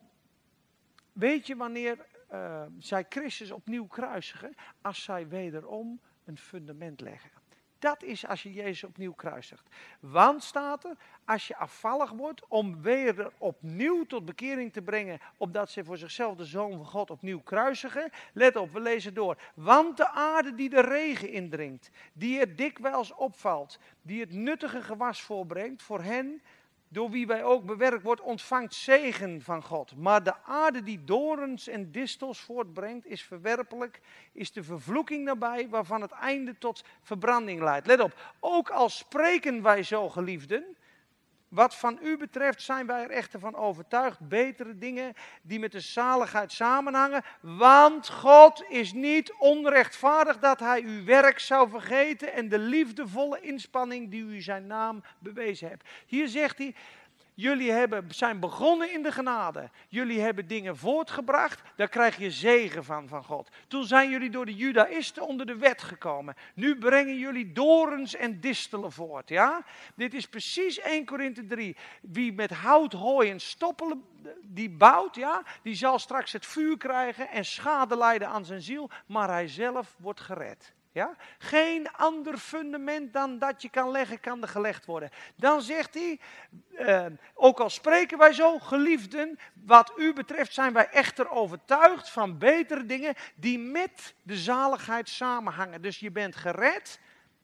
[1.13, 4.55] weet je wanneer uh, zij Christus opnieuw kruisigen?
[4.81, 7.31] Als zij wederom een fundament leggen.
[7.79, 9.67] Dat is als je Jezus opnieuw kruisigt.
[9.99, 15.69] Want staat er, als je afvallig wordt, om weer opnieuw tot bekering te brengen, opdat
[15.69, 18.09] ze voor zichzelf de Zoon van God opnieuw kruisigen.
[18.33, 19.37] Let op, we lezen door.
[19.53, 25.21] Want de aarde die de regen indringt, die er dikwijls opvalt, die het nuttige gewas
[25.21, 26.41] voorbrengt voor hen
[26.89, 29.95] door wie wij ook bewerkt wordt, ontvangt zegen van God.
[29.95, 36.01] Maar de aarde die dorens en distels voortbrengt, is verwerpelijk, is de vervloeking nabij, waarvan
[36.01, 37.87] het einde tot verbranding leidt.
[37.87, 40.76] Let op, ook al spreken wij zo geliefden,
[41.47, 45.79] wat van u betreft zijn wij er echter van overtuigd, betere dingen die met de
[45.79, 47.23] zaligheid samenhangen.
[47.41, 54.11] Want God is niet onrechtvaardig dat hij uw werk zou vergeten en de liefdevolle inspanning
[54.11, 55.87] die u zijn naam bewezen hebt.
[56.05, 56.75] Hier zegt hij,
[57.39, 59.69] Jullie hebben, zijn begonnen in de genade.
[59.87, 61.61] Jullie hebben dingen voortgebracht.
[61.75, 63.49] Daar krijg je zegen van van God.
[63.67, 66.35] Toen zijn jullie door de Judaïsten onder de wet gekomen.
[66.53, 69.29] Nu brengen jullie dorens en distelen voort.
[69.29, 69.65] Ja?
[69.95, 71.75] Dit is precies 1 Korinthe 3.
[72.01, 74.03] Wie met hout, hooi en stoppelen
[74.41, 78.89] die bouwt, ja, die zal straks het vuur krijgen en schade lijden aan zijn ziel.
[79.05, 80.75] Maar hij zelf wordt gered.
[80.97, 81.15] Ja?
[81.37, 85.09] Geen ander fundament dan dat je kan leggen, kan er gelegd worden.
[85.35, 86.19] Dan zegt hij,
[86.75, 92.37] eh, ook al spreken wij zo, geliefden, wat u betreft zijn wij echter overtuigd van
[92.37, 95.81] betere dingen die met de zaligheid samenhangen.
[95.81, 96.99] Dus je bent gered,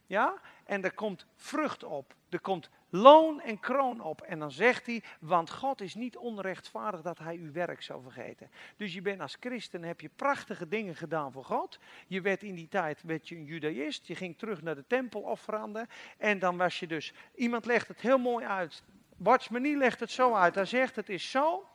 [0.07, 0.33] ja,
[0.65, 2.13] en er komt vrucht op.
[2.29, 4.21] Er komt loon en kroon op.
[4.21, 8.51] En dan zegt hij, want God is niet onrechtvaardig dat hij uw werk zou vergeten.
[8.77, 11.79] Dus je bent als christen, heb je prachtige dingen gedaan voor God.
[12.07, 15.21] Je werd in die tijd werd je een judaïst, je ging terug naar de tempel
[15.21, 15.87] offeranden.
[16.17, 18.83] En dan was je dus, iemand legt het heel mooi uit.
[19.17, 21.67] Watchmanie legt het zo uit, hij zegt het is zo,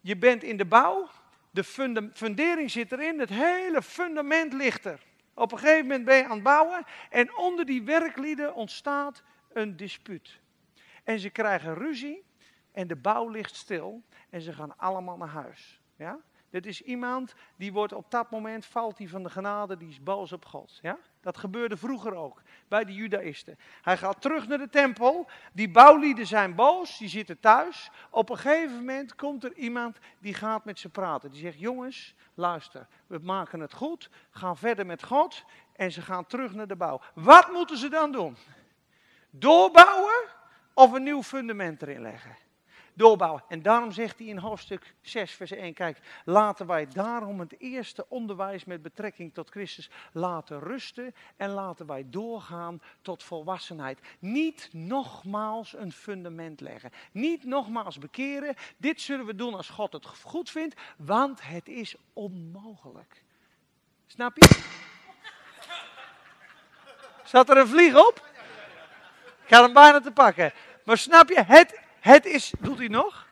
[0.00, 1.08] je bent in de bouw,
[1.50, 1.64] de
[2.12, 5.00] fundering zit erin, het hele fundament ligt er.
[5.34, 9.22] Op een gegeven moment ben je aan het bouwen en onder die werklieden ontstaat
[9.56, 10.40] een dispuut.
[11.04, 12.24] En ze krijgen ruzie
[12.72, 15.80] en de bouw ligt stil en ze gaan allemaal naar huis.
[15.96, 16.18] Ja?
[16.50, 20.02] Dit is iemand die wordt op dat moment, valt hij van de genade, die is
[20.02, 20.78] boos op God.
[20.82, 20.98] Ja?
[21.20, 23.58] Dat gebeurde vroeger ook bij de Judaïsten.
[23.82, 27.90] Hij gaat terug naar de tempel, die bouwlieden zijn boos, die zitten thuis.
[28.10, 31.30] Op een gegeven moment komt er iemand die gaat met ze praten.
[31.30, 36.26] Die zegt, jongens, luister, we maken het goed, gaan verder met God en ze gaan
[36.26, 37.00] terug naar de bouw.
[37.14, 38.36] Wat moeten ze dan doen?
[39.36, 40.28] Doorbouwen
[40.74, 42.36] of een nieuw fundament erin leggen?
[42.96, 43.44] Doorbouwen.
[43.48, 48.06] En daarom zegt hij in hoofdstuk 6, vers 1, kijk, laten wij daarom het eerste
[48.08, 54.00] onderwijs met betrekking tot Christus laten rusten en laten wij doorgaan tot volwassenheid.
[54.18, 56.90] Niet nogmaals een fundament leggen.
[57.12, 58.54] Niet nogmaals bekeren.
[58.76, 63.22] Dit zullen we doen als God het goed vindt, want het is onmogelijk.
[64.06, 64.62] Snap je?
[67.24, 68.32] Zat er een vlieg op?
[69.44, 70.52] Ik ga hem bijna te pakken.
[70.84, 72.52] Maar snap je, het, het is.
[72.58, 73.26] Doet hij nog?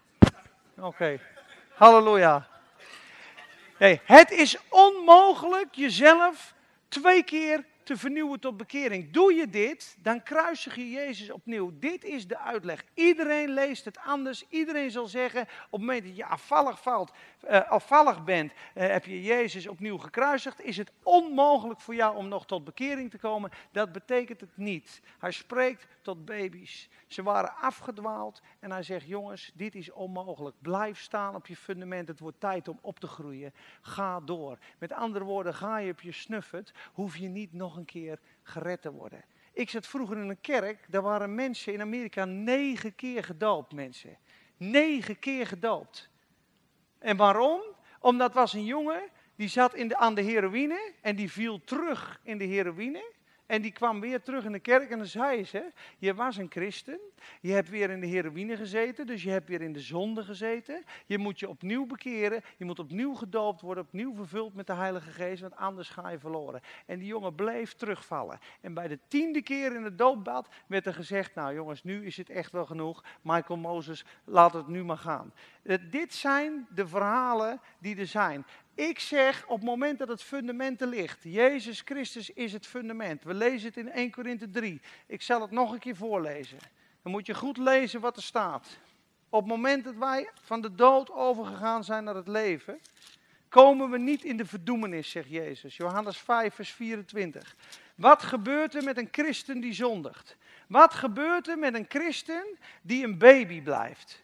[0.79, 1.21] Oké.
[1.75, 2.47] Halleluja.
[3.79, 6.55] Nee, het is onmogelijk jezelf
[6.89, 9.11] twee keer te vernieuwen tot bekering.
[9.11, 11.73] Doe je dit, dan kruisig je Jezus opnieuw.
[11.79, 12.85] Dit is de uitleg.
[12.95, 14.45] Iedereen leest het anders.
[14.49, 17.13] Iedereen zal zeggen, op het moment dat je afvallig, valt,
[17.51, 20.61] uh, afvallig bent, uh, heb je Jezus opnieuw gekruisigd.
[20.61, 23.51] Is het onmogelijk voor jou om nog tot bekering te komen?
[23.73, 25.01] Dat betekent het niet.
[25.19, 26.89] Hij spreekt tot baby's.
[27.07, 30.57] Ze waren afgedwaald en hij zegt, jongens, dit is onmogelijk.
[30.59, 32.09] Blijf staan op je fundament.
[32.09, 33.55] Het wordt tijd om op te groeien.
[33.81, 34.59] Ga door.
[34.79, 38.83] Met andere woorden, ga je op je snuffet, hoef je niet nog een keer gered
[38.83, 39.25] te worden.
[39.53, 44.19] Ik zat vroeger in een kerk, daar waren mensen in Amerika negen keer gedoopt, mensen.
[44.57, 46.11] Negen keer gedoopt.
[46.99, 47.63] En waarom?
[48.01, 52.21] Omdat was een jongen, die zat in de, aan de heroïne en die viel terug
[52.23, 53.13] in de heroïne.
[53.47, 56.51] En die kwam weer terug in de kerk en dan zei ze, je was een
[56.51, 57.01] christen,
[57.41, 60.85] je hebt weer in de heroïne gezeten, dus je hebt weer in de zonde gezeten.
[61.07, 65.11] Je moet je opnieuw bekeren, je moet opnieuw gedoopt worden, opnieuw vervuld met de Heilige
[65.11, 66.61] Geest, want anders ga je verloren.
[66.87, 68.39] En die jongen bleef terugvallen.
[68.61, 72.17] En bij de tiende keer in het doopbad werd er gezegd, nou jongens, nu is
[72.17, 73.05] het echt wel genoeg.
[73.23, 75.33] Michael Moses, laat het nu maar gaan.
[75.91, 78.47] Dit zijn de verhalen die er zijn.
[78.75, 83.25] Ik zeg op het moment dat het fundament er ligt, Jezus Christus is het fundament.
[83.25, 84.81] We lezen het in 1 Korinthe 3.
[85.07, 86.59] Ik zal het nog een keer voorlezen.
[87.03, 88.79] Dan moet je goed lezen wat er staat.
[89.29, 92.79] Op het moment dat wij van de dood overgegaan zijn naar het leven,
[93.49, 95.77] komen we niet in de verdoemenis, zegt Jezus.
[95.77, 97.57] Johannes 5, vers 24.
[97.95, 100.37] Wat gebeurt er met een christen die zondigt?
[100.69, 104.23] Wat gebeurt er met een christen die een baby blijft?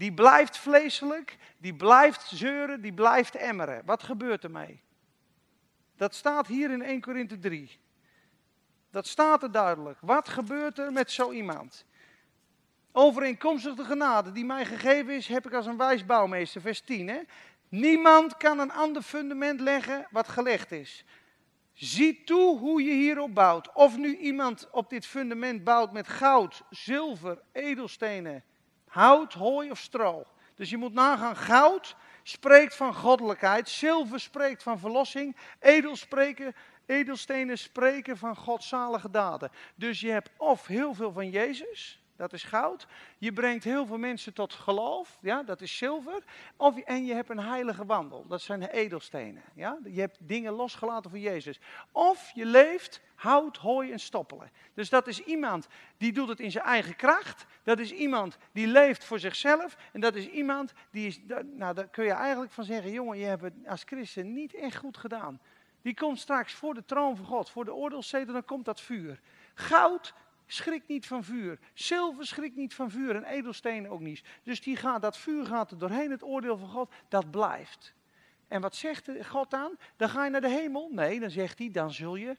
[0.00, 3.82] Die blijft vleeselijk, die blijft zeuren, die blijft emmeren.
[3.84, 4.82] Wat gebeurt ermee?
[5.96, 7.80] Dat staat hier in 1 Korinthe 3.
[8.90, 9.98] Dat staat er duidelijk.
[10.00, 11.84] Wat gebeurt er met zo iemand?
[12.92, 17.08] Overeenkomstig de genade die mij gegeven is, heb ik als een wijs bouwmeester, vers 10.
[17.08, 17.20] Hè?
[17.68, 21.04] Niemand kan een ander fundament leggen wat gelegd is.
[21.72, 23.72] Zie toe hoe je hierop bouwt.
[23.72, 28.44] Of nu iemand op dit fundament bouwt met goud, zilver, edelstenen,
[28.90, 30.26] hout, hooi of stro.
[30.54, 36.54] Dus je moet nagaan, goud spreekt van goddelijkheid, zilver spreekt van verlossing, edelspreken,
[36.86, 39.50] edelstenen spreken van godzalige daden.
[39.74, 42.86] Dus je hebt of heel veel van Jezus, dat is goud.
[43.18, 46.24] Je brengt heel veel mensen tot geloof, ja, dat is zilver.
[46.56, 49.42] Of, en je hebt een heilige wandel, dat zijn edelstenen.
[49.54, 49.78] Ja?
[49.84, 51.60] Je hebt dingen losgelaten voor Jezus.
[51.92, 54.50] Of je leeft hout, hooi en stoppelen.
[54.74, 57.46] Dus dat is iemand die doet het in zijn eigen kracht.
[57.62, 59.76] Dat is iemand die leeft voor zichzelf.
[59.92, 61.20] En dat is iemand die is,
[61.56, 64.76] nou daar kun je eigenlijk van zeggen, jongen, je hebt het als christen niet echt
[64.76, 65.40] goed gedaan.
[65.82, 69.20] Die komt straks voor de troon van God, voor de oordeelszetel, dan komt dat vuur.
[69.54, 70.14] Goud
[70.52, 71.58] schrikt niet van vuur.
[71.74, 74.22] Zilver schrikt niet van vuur en edelstenen ook niet.
[74.42, 77.94] Dus die gaat, dat vuur gaat er doorheen het oordeel van God, dat blijft.
[78.48, 79.76] En wat zegt God dan?
[79.96, 80.88] Dan ga je naar de hemel?
[80.92, 82.36] Nee, dan zegt hij, dan zul je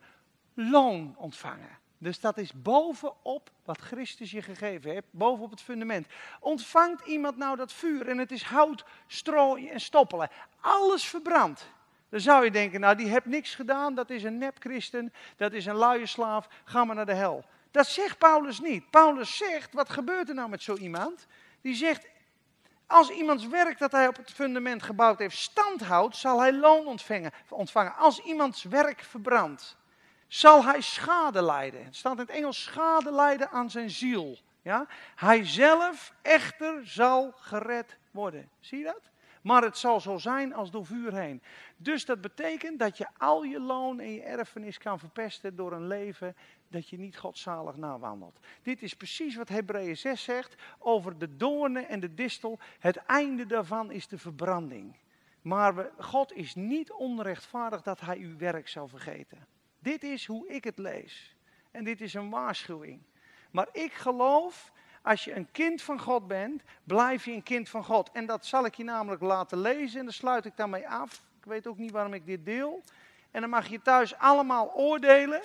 [0.54, 1.80] loon ontvangen.
[1.98, 6.08] Dus dat is bovenop wat Christus je gegeven heeft, bovenop het fundament.
[6.40, 10.30] Ontvangt iemand nou dat vuur en het is hout, strooien en stoppelen.
[10.60, 11.70] Alles verbrandt.
[12.10, 15.66] Dan zou je denken, nou die heeft niks gedaan, dat is een nep-christen, dat is
[15.66, 17.46] een luie slaaf, ga maar naar de hel.
[17.72, 18.90] Dat zegt Paulus niet.
[18.90, 21.28] Paulus zegt, wat gebeurt er nou met zo iemand?
[21.62, 22.08] Die zegt,
[22.88, 26.86] als iemands werk dat hij op het fundament gebouwd heeft stand houdt, zal hij loon
[26.86, 27.32] ontvangen.
[27.50, 27.96] ontvangen.
[27.96, 29.78] Als iemands werk verbrandt,
[30.28, 31.86] zal hij schade lijden.
[31.86, 34.38] Het staat in het Engels schade lijden aan zijn ziel.
[34.62, 34.88] Ja?
[35.16, 38.50] Hij zelf echter zal gered worden.
[38.60, 39.10] Zie je dat?
[39.42, 41.42] Maar het zal zo zijn als door vuur heen.
[41.78, 45.88] Dus dat betekent dat je al je loon en je erfenis kan verpesten door een
[45.88, 46.36] leven
[46.72, 48.40] dat je niet godzalig nawandelt.
[48.62, 52.60] Dit is precies wat Hebreeën 6 zegt over de doornen en de distel.
[52.80, 54.96] Het einde daarvan is de verbranding.
[55.42, 59.48] Maar God is niet onrechtvaardig dat hij uw werk zou vergeten.
[59.80, 61.36] Dit is hoe ik het lees.
[61.72, 63.02] En dit is een waarschuwing.
[63.52, 64.72] Maar ik geloof
[65.02, 68.12] als je een kind van God bent, blijf je een kind van God.
[68.12, 71.24] En dat zal ik je namelijk laten lezen en daar sluit ik daarmee af.
[71.40, 72.82] Ik weet ook niet waarom ik dit deel.
[73.32, 75.42] En dan mag je thuis allemaal oordelen.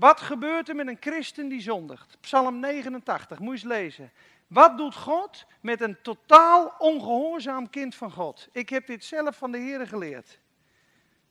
[0.00, 2.16] Wat gebeurt er met een christen die zondigt?
[2.20, 4.12] Psalm 89, moet je eens lezen.
[4.46, 8.48] Wat doet God met een totaal ongehoorzaam kind van God?
[8.52, 10.38] Ik heb dit zelf van de Heer geleerd.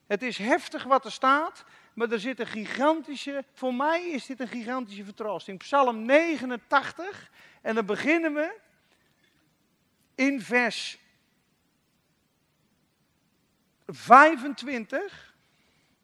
[0.06, 1.64] Het is heftig wat er staat,
[1.94, 5.58] maar er zit een gigantische, voor mij is dit een gigantische vertroosting.
[5.58, 7.30] Psalm 89,
[7.62, 8.58] en dan beginnen we
[10.14, 10.98] in vers
[13.86, 15.34] 25.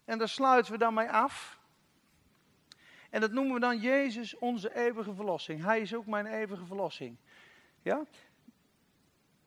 [0.05, 1.55] En daar sluiten we dan mee af.
[3.10, 5.62] En dat noemen we dan Jezus onze eeuwige verlossing.
[5.64, 7.16] Hij is ook mijn eeuwige verlossing.
[7.82, 8.04] Ja?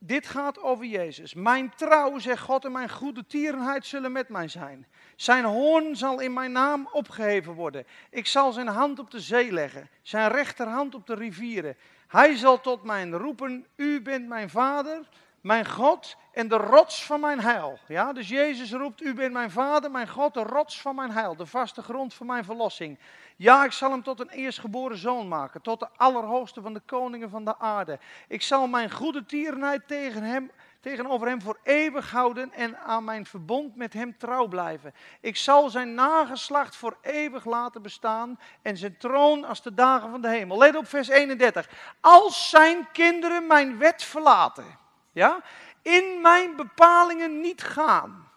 [0.02, 1.34] Dit gaat over Jezus.
[1.34, 4.86] Mijn trouw, zegt God, en mijn goede tierenheid zullen met mij zijn.
[5.16, 7.86] Zijn hoorn zal in mijn naam opgeheven worden.
[8.10, 11.76] Ik zal zijn hand op de zee leggen, zijn rechterhand op de rivieren.
[12.06, 15.08] Hij zal tot mij roepen, u bent mijn vader,
[15.40, 17.78] mijn God en de rots van mijn heil.
[17.86, 21.36] Ja, dus Jezus roept, u bent mijn vader, mijn God, de rots van mijn heil,
[21.36, 22.98] de vaste grond van mijn verlossing.
[23.36, 27.30] Ja, ik zal hem tot een eerstgeboren zoon maken, tot de allerhoogste van de koningen
[27.30, 27.98] van de aarde.
[28.28, 30.50] Ik zal mijn goede tierenheid tegen hem,
[30.80, 34.94] tegenover hem voor eeuwig houden en aan mijn verbond met hem trouw blijven.
[35.20, 40.20] Ik zal zijn nageslacht voor eeuwig laten bestaan en zijn troon als de dagen van
[40.20, 40.58] de hemel.
[40.58, 41.68] Let op vers 31.
[42.00, 44.79] Als zijn kinderen mijn wet verlaten,
[45.12, 45.42] ja,
[45.82, 48.28] in mijn bepalingen niet gaan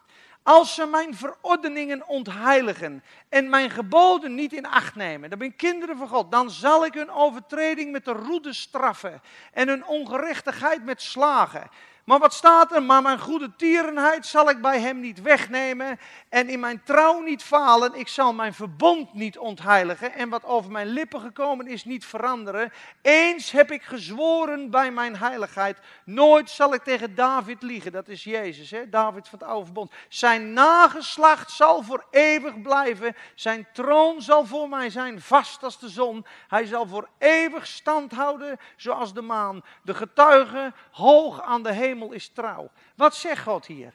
[0.44, 5.98] als ze mijn verordeningen ontheiligen en mijn geboden niet in acht nemen, dan ben kinderen
[5.98, 9.22] van God, dan zal ik hun overtreding met de roede straffen
[9.54, 11.70] en hun ongerechtigheid met slagen.
[12.04, 12.84] Maar wat staat er?
[12.84, 16.00] Maar mijn goede tierenheid zal ik bij hem niet wegnemen
[16.30, 17.94] en in mijn trouw niet falen.
[17.94, 22.72] Ik zal mijn verbond niet ontheiligen en wat over mijn lippen gekomen is niet veranderen.
[23.02, 27.92] Eens heb ik gezworen bij mijn heiligheid, nooit zal ik tegen David liegen.
[27.92, 28.90] Dat is Jezus, hè?
[28.90, 29.92] David van het oude verbond.
[30.08, 33.16] Zijn nageslacht zal voor eeuwig blijven.
[33.36, 36.26] Zijn troon zal voor mij zijn, vast als de zon.
[36.48, 39.62] Hij zal voor eeuwig stand houden zoals de maan.
[39.84, 42.72] De getuigen hoog aan de hemel is trouw.
[42.96, 43.94] Wat zegt God hier?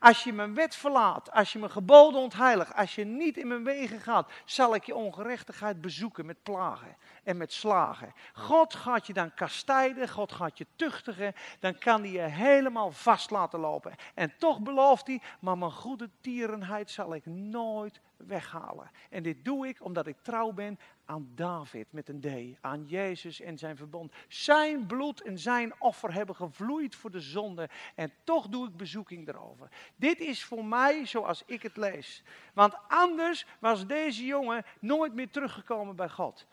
[0.00, 3.64] Als je mijn wet verlaat, als je mijn geboden ontheiligt, als je niet in mijn
[3.64, 8.14] wegen gaat, zal ik je ongerechtigheid bezoeken met plagen en met slagen.
[8.32, 13.30] God gaat je dan kastijden, God gaat je tuchtigen, dan kan hij je helemaal vast
[13.30, 13.94] laten lopen.
[14.14, 18.90] En toch belooft hij, maar mijn goede tierenheid zal ik nooit weghalen.
[19.10, 23.40] En dit doe ik omdat ik trouw ben aan David met een D, aan Jezus
[23.40, 24.12] en zijn verbond.
[24.28, 29.28] Zijn bloed en zijn offer hebben gevloeid voor de zonde en toch doe ik bezoeking
[29.28, 29.68] erover.
[29.96, 32.22] Dit is voor mij zoals ik het lees.
[32.54, 36.46] Want anders was deze jongen nooit meer teruggekomen bij God.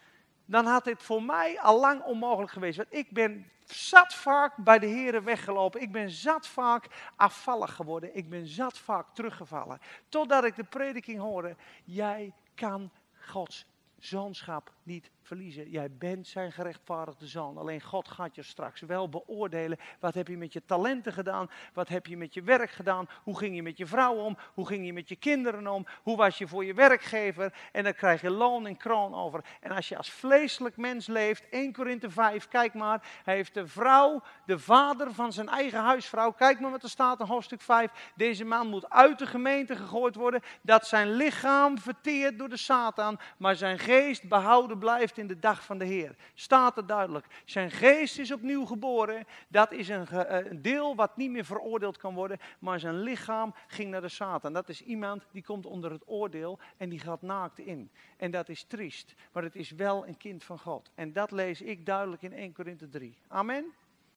[0.48, 2.78] Dan had dit voor mij al lang onmogelijk geweest.
[2.78, 5.82] Want ik ben zat vaak bij de Heeren weggelopen.
[5.82, 8.16] Ik ben zat vaak afvallig geworden.
[8.16, 9.80] Ik ben zat vaak teruggevallen.
[10.10, 11.56] Totdat ik de prediking hoorde.
[11.84, 12.92] Jij kan
[13.28, 13.66] Gods
[14.00, 15.70] zoonschap niet verliezen.
[15.70, 17.58] Jij bent zijn gerechtvaardigde zoon.
[17.58, 19.78] Alleen God gaat je straks wel beoordelen.
[20.00, 21.50] Wat heb je met je talenten gedaan?
[21.74, 23.08] Wat heb je met je werk gedaan?
[23.24, 24.38] Hoe ging je met je vrouw om?
[24.54, 25.86] Hoe ging je met je kinderen om?
[26.04, 27.54] Hoe was je voor je werkgever?
[27.72, 29.44] En dan krijg je loon en kroon over.
[29.62, 33.08] En als je als vleeselijk mens leeft, 1 Korinthe 5, kijk maar.
[33.24, 36.32] Hij heeft de vrouw, de vader van zijn eigen huisvrouw.
[36.32, 38.12] Kijk maar wat er staat in hoofdstuk 5.
[38.16, 40.42] Deze man moet uit de gemeente gegooid worden.
[40.62, 43.20] Dat zijn lichaam verteerd door de Satan.
[43.38, 46.16] Maar zijn geest behouden blijft in de dag van de Heer.
[46.34, 47.26] Staat er duidelijk.
[47.46, 49.26] Zijn geest is opnieuw geboren.
[49.48, 52.38] Dat is een, een deel wat niet meer veroordeeld kan worden.
[52.60, 54.54] Maar zijn lichaam ging naar de Satan.
[54.54, 57.92] Dat is iemand die komt onder het oordeel en die gaat naakt in.
[58.18, 59.14] En dat is triest.
[59.32, 60.92] Maar het is wel een kind van God.
[60.96, 63.18] En dat lees ik duidelijk in 1 Korinthe 3.
[63.28, 63.74] Amen.